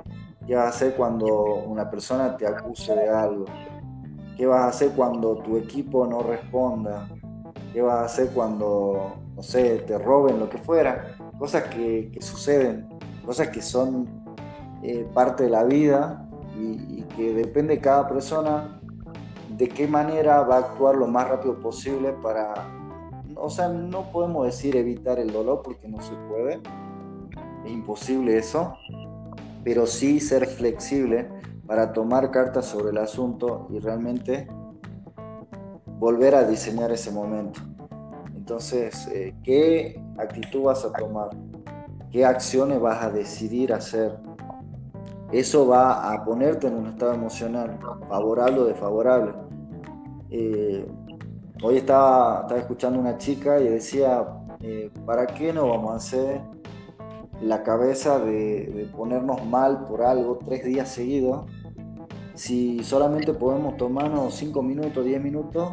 ¿Qué 0.46 0.54
vas 0.54 0.66
a 0.66 0.68
hacer 0.68 0.94
cuando 0.96 1.26
una 1.66 1.90
persona 1.90 2.36
te 2.36 2.46
acuse 2.46 2.94
de 2.94 3.08
algo? 3.08 3.46
¿Qué 4.36 4.46
vas 4.46 4.60
a 4.60 4.68
hacer 4.68 4.90
cuando 4.90 5.36
tu 5.36 5.56
equipo 5.56 6.06
no 6.06 6.22
responda? 6.22 7.08
¿Qué 7.74 7.82
vas 7.82 7.96
a 7.96 8.04
hacer 8.04 8.30
cuando, 8.30 9.16
no 9.34 9.42
sé, 9.42 9.78
te 9.80 9.98
roben, 9.98 10.38
lo 10.38 10.48
que 10.48 10.58
fuera? 10.58 11.16
Cosas 11.36 11.64
que, 11.64 12.16
suceden, 12.20 12.88
cosas 13.26 13.48
que 13.48 13.60
son 13.60 14.06
eh, 14.84 15.04
parte 15.12 15.42
de 15.42 15.50
la 15.50 15.64
vida 15.64 16.24
y, 16.56 17.02
que 17.16 17.34
depende 17.34 17.74
de 17.74 17.80
cada 17.80 18.08
persona 18.08 18.80
de 19.56 19.68
qué 19.68 19.88
manera 19.88 20.42
va 20.42 20.56
a 20.56 20.58
actuar 20.60 20.94
lo 20.94 21.08
más 21.08 21.28
rápido 21.28 21.58
posible 21.58 22.12
para, 22.12 22.54
o 23.34 23.50
sea, 23.50 23.68
no 23.68 24.10
podemos 24.12 24.46
decir 24.46 24.76
evitar 24.76 25.18
el 25.18 25.32
dolor 25.32 25.62
porque 25.64 25.88
no 25.88 26.00
se 26.00 26.14
puede, 26.28 26.60
es 27.64 27.70
imposible 27.70 28.38
eso, 28.38 28.76
pero 29.64 29.86
sí 29.86 30.20
ser 30.20 30.46
flexible 30.46 31.28
para 31.66 31.92
tomar 31.92 32.30
cartas 32.30 32.66
sobre 32.66 32.90
el 32.90 32.98
asunto 32.98 33.66
y 33.70 33.80
realmente 33.80 34.48
volver 35.98 36.34
a 36.34 36.44
diseñar 36.44 36.90
ese 36.90 37.10
momento. 37.10 37.60
Entonces, 38.34 39.06
eh, 39.08 39.34
¿qué 39.42 40.00
actitud 40.18 40.64
vas 40.64 40.84
a 40.84 40.92
tomar? 40.92 41.30
¿Qué 42.10 42.24
acciones 42.24 42.80
vas 42.80 43.02
a 43.02 43.10
decidir 43.10 43.72
hacer? 43.72 44.18
Eso 45.32 45.66
va 45.66 46.12
a 46.12 46.24
ponerte 46.24 46.66
en 46.66 46.74
un 46.74 46.86
estado 46.86 47.14
emocional, 47.14 47.78
favorable 48.08 48.60
o 48.60 48.64
desfavorable. 48.66 49.32
Eh, 50.30 50.86
hoy 51.62 51.78
estaba, 51.78 52.42
estaba 52.42 52.60
escuchando 52.60 53.00
una 53.00 53.16
chica 53.18 53.58
y 53.60 53.68
decía, 53.68 54.26
eh, 54.60 54.90
¿para 55.06 55.26
qué 55.26 55.52
no 55.52 55.68
vamos 55.68 55.92
a 55.92 55.96
hacer 55.96 56.40
la 57.40 57.62
cabeza 57.62 58.18
de, 58.18 58.88
ponernos 58.96 59.44
mal 59.44 59.84
por 59.84 60.02
algo 60.02 60.38
tres 60.44 60.64
días 60.64 60.88
seguidos 60.88 61.46
si 62.34 62.82
solamente 62.82 63.32
podemos 63.32 63.76
tomarnos 63.76 64.34
cinco 64.34 64.62
minutos, 64.62 65.04
diez 65.04 65.22
minutos 65.22 65.68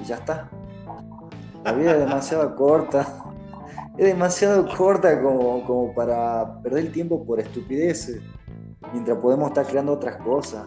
y 0.00 0.04
ya 0.04 0.16
está? 0.16 0.50
La 1.64 1.72
vida 1.72 1.92
es 1.92 1.98
demasiado 1.98 2.56
corta. 2.56 3.06
Es 3.98 4.06
demasiado 4.06 4.66
corta 4.76 5.20
como, 5.20 5.64
como 5.66 5.94
para 5.94 6.60
perder 6.62 6.86
el 6.86 6.92
tiempo 6.92 7.24
por 7.24 7.38
estupideces, 7.38 8.22
mientras 8.92 9.18
podemos 9.18 9.48
estar 9.48 9.66
creando 9.66 9.92
otras 9.92 10.16
cosas. 10.16 10.66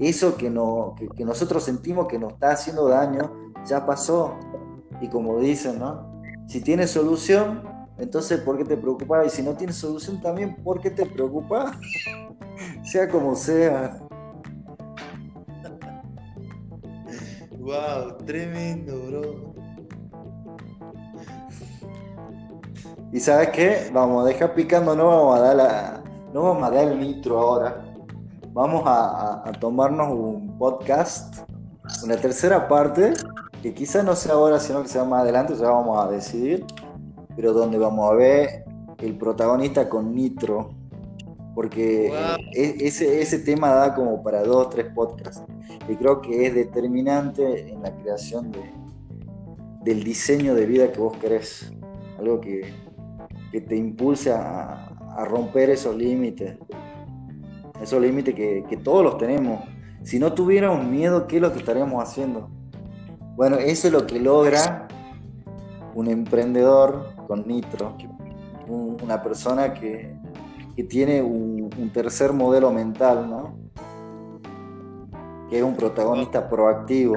Eso 0.00 0.36
que, 0.36 0.50
no, 0.50 0.94
que, 1.16 1.24
nosotros 1.24 1.62
sentimos 1.62 2.06
que 2.08 2.18
nos 2.18 2.32
está 2.32 2.52
haciendo 2.52 2.88
daño, 2.88 3.52
ya 3.66 3.84
pasó. 3.84 4.34
Y 5.00 5.08
como 5.08 5.38
dicen, 5.38 5.78
¿no? 5.78 6.20
Si 6.46 6.60
tienes 6.60 6.90
solución, 6.90 7.62
entonces 7.98 8.40
¿por 8.40 8.56
qué 8.58 8.64
te 8.64 8.76
preocupas? 8.76 9.26
Y 9.26 9.30
si 9.30 9.42
no 9.42 9.52
tienes 9.54 9.76
solución 9.76 10.20
también, 10.20 10.56
¿por 10.62 10.80
qué 10.80 10.90
te 10.90 11.04
preocupas? 11.04 11.76
sea 12.82 13.08
como 13.08 13.36
sea. 13.36 14.07
Wow, 17.68 18.16
tremendo, 18.24 18.98
bro. 19.08 19.52
Y 23.12 23.20
sabes 23.20 23.50
qué? 23.50 23.90
Vamos 23.92 24.24
a 24.24 24.28
dejar 24.28 24.54
picando, 24.54 24.96
no 24.96 25.04
vamos 25.04 25.38
a 25.38 25.42
dar 25.42 25.56
la, 25.56 26.02
no 26.32 26.44
vamos 26.44 26.62
a 26.62 26.70
dar 26.70 26.88
el 26.88 26.98
nitro 26.98 27.38
ahora. 27.38 27.84
Vamos 28.54 28.84
a, 28.86 29.52
tomarnos 29.60 30.08
un 30.08 30.56
podcast, 30.56 31.46
una 32.02 32.16
tercera 32.16 32.66
parte, 32.68 33.12
que 33.62 33.74
quizás 33.74 34.02
no 34.02 34.16
sea 34.16 34.32
ahora, 34.32 34.58
sino 34.60 34.80
que 34.80 34.88
sea 34.88 35.04
más 35.04 35.20
adelante, 35.20 35.54
ya 35.54 35.68
vamos 35.68 36.02
a 36.02 36.08
decidir, 36.10 36.64
pero 37.36 37.52
donde 37.52 37.76
vamos 37.76 38.10
a 38.10 38.14
ver 38.14 38.64
el 38.96 39.18
protagonista 39.18 39.90
con 39.90 40.14
nitro, 40.14 40.70
porque 41.58 42.12
e, 42.54 42.76
ese, 42.86 43.20
ese 43.20 43.40
tema 43.40 43.70
da 43.70 43.92
como 43.92 44.22
para 44.22 44.44
dos, 44.44 44.70
tres 44.70 44.86
podcasts, 44.94 45.42
y 45.88 45.96
creo 45.96 46.20
que 46.20 46.46
es 46.46 46.54
determinante 46.54 47.68
en 47.72 47.82
la 47.82 47.90
creación 47.96 48.52
de, 48.52 48.60
del 49.82 50.04
diseño 50.04 50.54
de 50.54 50.66
vida 50.66 50.92
que 50.92 51.00
vos 51.00 51.16
querés, 51.16 51.72
algo 52.16 52.40
que, 52.40 52.72
que 53.50 53.60
te 53.60 53.74
impulse 53.74 54.30
a, 54.30 54.84
romper 55.26 55.70
esos 55.70 55.96
límites, 55.96 56.56
esos 57.82 58.00
límites 58.00 58.36
que, 58.36 58.78
todos 58.84 59.02
los 59.02 59.18
tenemos. 59.18 59.64
Si 60.04 60.20
no 60.20 60.32
tuviéramos 60.32 60.86
miedo, 60.86 61.26
¿qué 61.26 61.38
es 61.38 61.42
lo 61.42 61.52
que 61.52 61.58
estaríamos 61.58 62.00
haciendo? 62.00 62.48
Bueno, 63.34 63.56
eso 63.56 63.88
es 63.88 63.92
lo 63.92 64.06
que 64.06 64.20
logra 64.20 64.86
un 65.96 66.06
emprendedor 66.06 67.16
con 67.26 67.48
nitro, 67.48 67.96
una 68.68 69.20
persona 69.20 69.74
que, 69.74 70.16
tiene 70.84 71.22
un, 71.22 71.47
un, 71.78 71.90
tercer 71.90 72.32
modelo 72.32 72.70
mental, 72.72 73.28
¿no? 73.28 73.58
Que 75.48 75.58
es 75.58 75.64
un 75.64 75.76
protagonista 75.76 76.48
proactivo. 76.48 77.16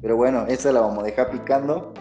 Pero 0.00 0.16
bueno, 0.16 0.44
esa 0.48 0.72
la 0.72 0.80
vamos 0.80 0.98
a 0.98 1.02
dejar 1.04 1.30
picando 1.30 1.92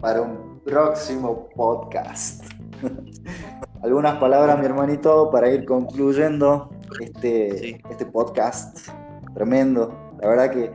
para 0.00 0.22
un 0.22 0.60
próximo 0.64 1.48
podcast. 1.54 2.44
Algunas 3.82 4.18
palabras, 4.18 4.58
mi 4.58 4.66
hermanito, 4.66 5.30
para 5.30 5.48
ir 5.48 5.64
concluyendo 5.64 6.70
este, 7.00 7.80
este 7.90 8.06
podcast. 8.06 8.88
Tremendo. 9.34 9.94
La 10.20 10.28
verdad 10.28 10.50
que 10.50 10.70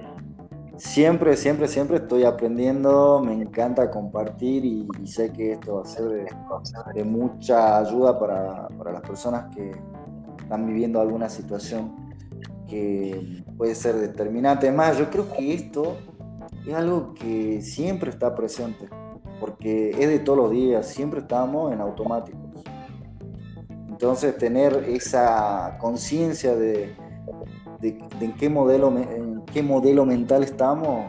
siempre, 0.77 1.38
siempre, 1.38 1.67
siempre 1.67 1.97
estoy 1.97 2.23
aprendiendo. 2.23 3.21
Me 3.23 3.34
encanta 3.34 3.91
compartir 3.91 4.65
y, 4.65 4.88
sé 5.05 5.31
que 5.31 5.53
esto 5.53 5.75
va 5.75 5.81
a 5.81 5.86
ser 5.86 6.27
de, 6.93 7.03
mucha 7.03 7.77
ayuda 7.77 8.19
para, 8.19 8.67
para 8.69 8.93
las 8.93 9.01
personas 9.01 9.53
que 9.55 9.71
están 10.45 10.65
viviendo 10.65 11.01
alguna 11.01 11.27
situación 11.27 11.95
que 12.67 13.43
puede 13.58 13.75
ser 13.75 13.95
determinante. 13.95 14.67
Además, 14.67 14.97
yo 14.97 15.10
creo 15.10 15.31
que 15.31 15.53
esto 15.53 15.97
es 16.65 16.73
algo 16.73 17.13
que 17.13 17.62
siempre 17.62 18.10
está 18.10 18.34
presente 18.36 18.88
porque 19.39 19.91
es 19.91 20.10
de 20.10 20.19
todos 20.19 20.38
los 20.38 20.51
días, 20.51 20.88
siempre 20.88 21.19
estamos 21.19 21.73
en 21.73 21.81
automáticos. 21.81 22.63
Entonces 23.89 24.38
tener 24.38 24.86
esa 24.88 25.77
conciencia 25.79 26.55
de, 26.55 26.95
en, 27.81 28.34
qué 28.34 28.49
modelo, 28.49 28.93
qué 29.53 29.63
modelo 29.63 30.05
mental 30.05 30.43
estamos 30.43 31.05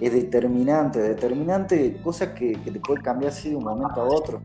es 0.00 0.12
determinante, 0.12 1.00
determinante, 1.00 1.98
cosa 2.02 2.34
que, 2.34 2.52
que 2.52 2.70
te 2.70 2.80
puede 2.80 3.00
cambiar 3.00 3.32
así 3.32 3.50
de 3.50 3.56
un 3.56 3.64
momento 3.64 4.00
a 4.00 4.04
otro. 4.04 4.42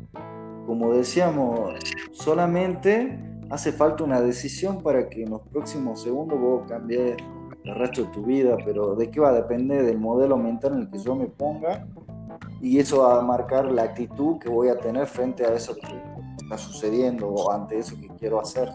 Como 0.66 0.94
decíamos, 0.94 1.74
solamente 2.14 3.20
hace 3.52 3.74
falta 3.74 4.04
una 4.04 4.22
decisión 4.22 4.82
para 4.82 5.10
que 5.10 5.24
en 5.24 5.32
los 5.32 5.42
próximos 5.42 6.02
segundos 6.02 6.40
vos 6.40 6.64
cambies 6.70 7.18
el 7.64 7.76
resto 7.76 8.06
de 8.06 8.08
tu 8.08 8.24
vida, 8.24 8.58
pero 8.66 8.96
¿de 8.96 9.12
qué 9.12 9.20
va 9.20 9.30
a 9.30 9.34
depender? 9.34 9.86
Del 9.86 10.00
modelo 10.00 10.38
mental 10.38 10.74
en 10.74 10.80
el 10.80 10.90
que 10.90 11.00
yo 11.00 11.16
me 11.16 11.28
ponga 11.28 11.86
y 12.62 12.80
eso 12.80 13.02
va 13.02 13.20
a 13.20 13.22
marcar 13.22 13.72
la 13.72 13.84
actitud 13.84 14.40
que 14.40 14.50
voy 14.50 14.70
a 14.70 14.78
tener 14.78 15.06
frente 15.06 15.46
a 15.46 15.54
eso 15.54 15.76
que 15.76 15.88
está 16.42 16.58
sucediendo 16.58 17.28
o 17.28 17.52
ante 17.52 17.78
eso 17.78 17.96
que 18.00 18.08
quiero 18.18 18.40
hacer. 18.40 18.74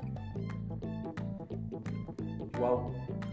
Wow. 2.61 2.93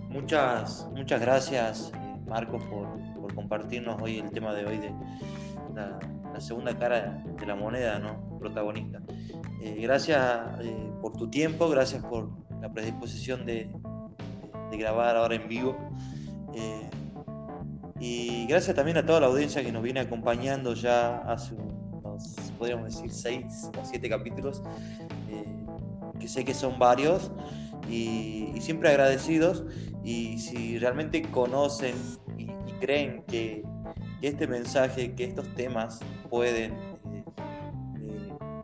Muchas, 0.09 0.87
muchas 0.93 1.19
gracias, 1.19 1.91
Marcos, 2.25 2.63
por, 2.65 2.87
por, 3.19 3.33
compartirnos 3.33 4.01
hoy 4.01 4.19
el 4.19 4.29
tema 4.31 4.53
de 4.53 4.65
hoy 4.65 4.77
de 4.77 4.93
la, 5.73 5.99
segunda 6.39 6.77
cara 6.77 7.23
de 7.39 7.45
la 7.45 7.55
moneda, 7.55 7.99
¿no? 7.99 8.32
Protagonista. 8.43 9.01
Eh, 9.61 9.77
gracias 9.81 10.19
eh, 10.61 10.91
por 11.01 11.13
tu 11.13 11.29
tiempo, 11.29 11.69
gracias 11.69 12.03
por 12.03 12.29
la 12.61 12.71
predisposición 12.71 13.45
de, 13.45 13.69
grabar 14.71 15.15
ahora 15.15 15.35
en 15.35 15.47
vivo. 15.47 15.77
Eh, 16.53 16.89
y 17.99 18.45
gracias 18.47 18.75
también 18.75 18.97
a 18.97 19.05
toda 19.05 19.21
la 19.21 19.27
audiencia 19.27 19.63
que 19.63 19.71
nos 19.71 19.81
viene 19.81 20.01
acompañando 20.01 20.73
ya 20.73 21.19
hace 21.19 21.55
unos, 21.55 22.51
podríamos 22.57 22.93
decir, 22.93 23.11
seis 23.11 23.69
o 23.81 23.85
siete 23.85 24.09
capítulos, 24.09 24.61
eh, 25.29 25.45
que 26.19 26.27
sé 26.27 26.43
que 26.43 26.53
son 26.53 26.77
varios, 26.77 27.31
y, 27.89 28.49
siempre 28.59 28.89
agradecidos. 28.89 29.63
Y 30.03 30.37
si 30.37 30.79
realmente 30.79 31.21
conocen 31.21 31.95
y, 32.37 32.47
creen 32.81 33.23
que, 33.27 33.63
este 34.21 34.47
mensaje, 34.47 35.15
que 35.15 35.25
estos 35.25 35.53
temas 35.55 35.99
pueden 36.29 36.92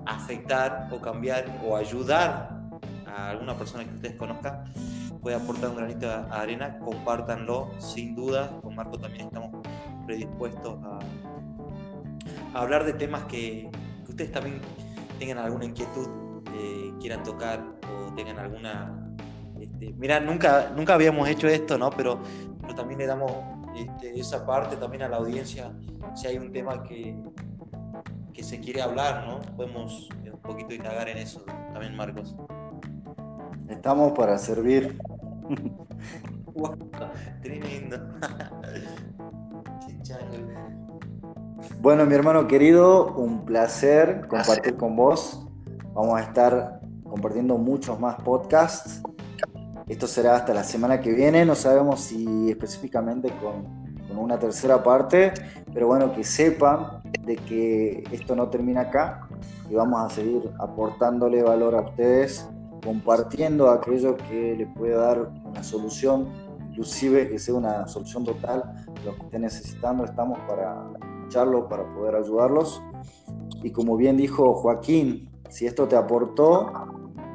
afectar 0.10 0.90
o 0.92 1.00
cambiar 1.00 1.46
o 1.66 1.76
ayudar 1.76 2.60
a 3.06 3.30
alguna 3.30 3.56
persona 3.56 3.84
que 3.84 3.94
ustedes 3.96 4.16
conozcan, 4.16 4.66
puede 5.22 5.36
aportar 5.36 5.70
un 5.70 5.78
granito 5.78 6.08
de 6.08 6.14
arena, 6.32 6.80
compártanlo 6.80 7.72
sin 7.80 8.16
duda. 8.16 8.50
Con 8.62 8.76
Marco 8.76 8.98
también 8.98 9.28
estamos 9.28 9.52
predispuestos 10.06 10.80
a, 10.84 11.00
hablar 12.60 12.84
de 12.84 12.94
temas 12.94 13.24
que, 13.26 13.70
ustedes 14.08 14.32
también 14.32 14.60
tengan 15.20 15.38
alguna 15.38 15.66
inquietud, 15.66 16.08
eh, 16.56 16.92
quieran 17.00 17.24
tocar 17.24 17.64
o 17.84 18.14
tengan 18.14 18.40
alguna... 18.40 19.16
Este, 19.60 19.94
mira, 19.94 20.20
nunca, 20.20 20.72
nunca 20.76 20.96
habíamos 20.96 21.28
hecho 21.30 21.48
esto, 21.48 21.78
¿no? 21.78 21.90
Pero, 21.92 22.20
pero 22.62 22.74
también 22.74 23.00
le 23.00 23.06
damos 23.06 23.32
este, 23.76 24.20
esa 24.20 24.46
parte 24.46 24.78
también 24.78 25.04
a 25.04 25.10
la 25.10 25.18
audiencia, 25.18 25.72
si 26.16 26.28
hay 26.28 26.38
un 26.38 26.52
tema 26.52 26.82
que, 26.84 27.16
que 28.34 28.44
se 28.44 28.60
quiere 28.60 28.82
hablar, 28.82 29.28
¿no? 29.28 29.40
Podemos 29.56 30.10
un 30.32 30.40
poquito 30.40 30.74
indagar 30.74 31.10
en 31.10 31.18
eso 31.18 31.42
también, 31.74 31.96
Marcos. 31.96 32.36
Estamos 33.68 34.14
para 34.14 34.38
servir. 34.38 35.00
Tremendo. 37.42 37.98
bueno, 41.82 42.06
mi 42.06 42.16
hermano 42.16 42.48
querido, 42.48 43.14
un 43.16 43.46
placer 43.46 44.28
compartir 44.28 44.76
con 44.76 44.96
vos. 44.96 45.46
Vamos 45.94 46.20
a 46.20 46.24
estar 46.24 46.80
compartiendo 47.04 47.58
muchos 47.58 48.00
más 48.00 48.16
podcasts. 48.16 49.02
Esto 49.88 50.08
será 50.08 50.36
hasta 50.36 50.54
la 50.54 50.64
semana 50.64 51.00
que 51.02 51.12
viene. 51.12 51.46
No 51.46 51.56
sabemos 51.56 52.02
si 52.02 52.50
específicamente 52.50 53.32
con, 53.42 53.64
con 54.08 54.18
una 54.18 54.38
tercera 54.38 54.84
parte, 54.84 55.34
pero 55.74 55.88
bueno, 55.88 56.14
que 56.14 56.24
sepan 56.24 56.99
de 57.26 57.36
que 57.36 58.04
esto 58.12 58.36
no 58.36 58.50
termina 58.50 58.82
acá 58.82 59.28
y 59.70 59.76
vamos 59.76 60.00
a 60.02 60.10
seguir 60.14 60.50
aportándole 60.60 61.44
valor 61.44 61.76
a 61.76 61.82
ustedes 61.82 62.48
compartiendo 62.84 63.70
aquello 63.70 64.18
que 64.18 64.56
le 64.58 64.68
puede 64.68 64.96
dar 64.96 65.32
una 65.44 65.64
solución, 65.64 66.30
inclusive 66.70 67.30
que 67.30 67.40
sea 67.40 67.56
una 67.56 67.88
solución 67.88 68.24
total, 68.24 68.86
lo 69.06 69.16
que 69.16 69.24
esté 69.24 69.40
necesitando, 69.40 70.06
estamos 70.06 70.40
para 70.48 70.88
escucharlo, 71.20 71.68
para 71.68 71.84
poder 71.94 72.16
ayudarlos. 72.16 72.82
Y 73.64 73.72
como 73.72 73.98
bien 73.98 74.18
dijo 74.18 74.54
Joaquín, 74.54 75.30
si 75.50 75.66
esto 75.66 75.88
te 75.88 75.96
aportó, 75.96 76.72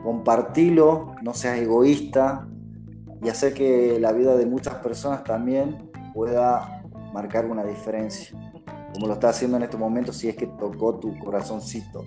compartilo, 0.02 1.14
no 1.22 1.34
seas 1.34 1.58
egoísta 1.58 2.46
y 3.22 3.28
hacer 3.28 3.54
que 3.54 3.98
la 4.00 4.12
vida 4.12 4.36
de 4.36 4.46
muchas 4.46 4.76
personas 4.76 5.24
también 5.24 5.90
pueda 6.14 6.82
marcar 7.12 7.46
una 7.46 7.64
diferencia, 7.64 8.36
como 8.94 9.08
lo 9.08 9.14
está 9.14 9.28
haciendo 9.30 9.56
en 9.56 9.64
este 9.64 9.76
momento 9.76 10.12
si 10.12 10.28
es 10.28 10.36
que 10.36 10.46
tocó 10.46 10.94
tu 10.94 11.18
corazoncito. 11.18 12.04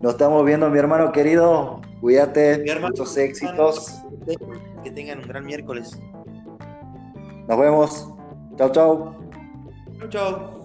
Nos 0.00 0.12
estamos 0.12 0.44
viendo, 0.44 0.68
mi 0.68 0.78
hermano 0.78 1.10
querido. 1.10 1.80
Cuídate, 2.00 2.64
muchos 2.80 3.16
éxitos. 3.16 4.02
Que 4.84 4.90
tengan 4.90 5.20
un 5.20 5.26
gran 5.26 5.44
miércoles. 5.44 5.98
Nos 7.48 7.58
vemos. 7.58 8.12
Chao, 8.56 8.70
chao. 8.70 9.16
Chao, 9.98 10.08
chao. 10.10 10.55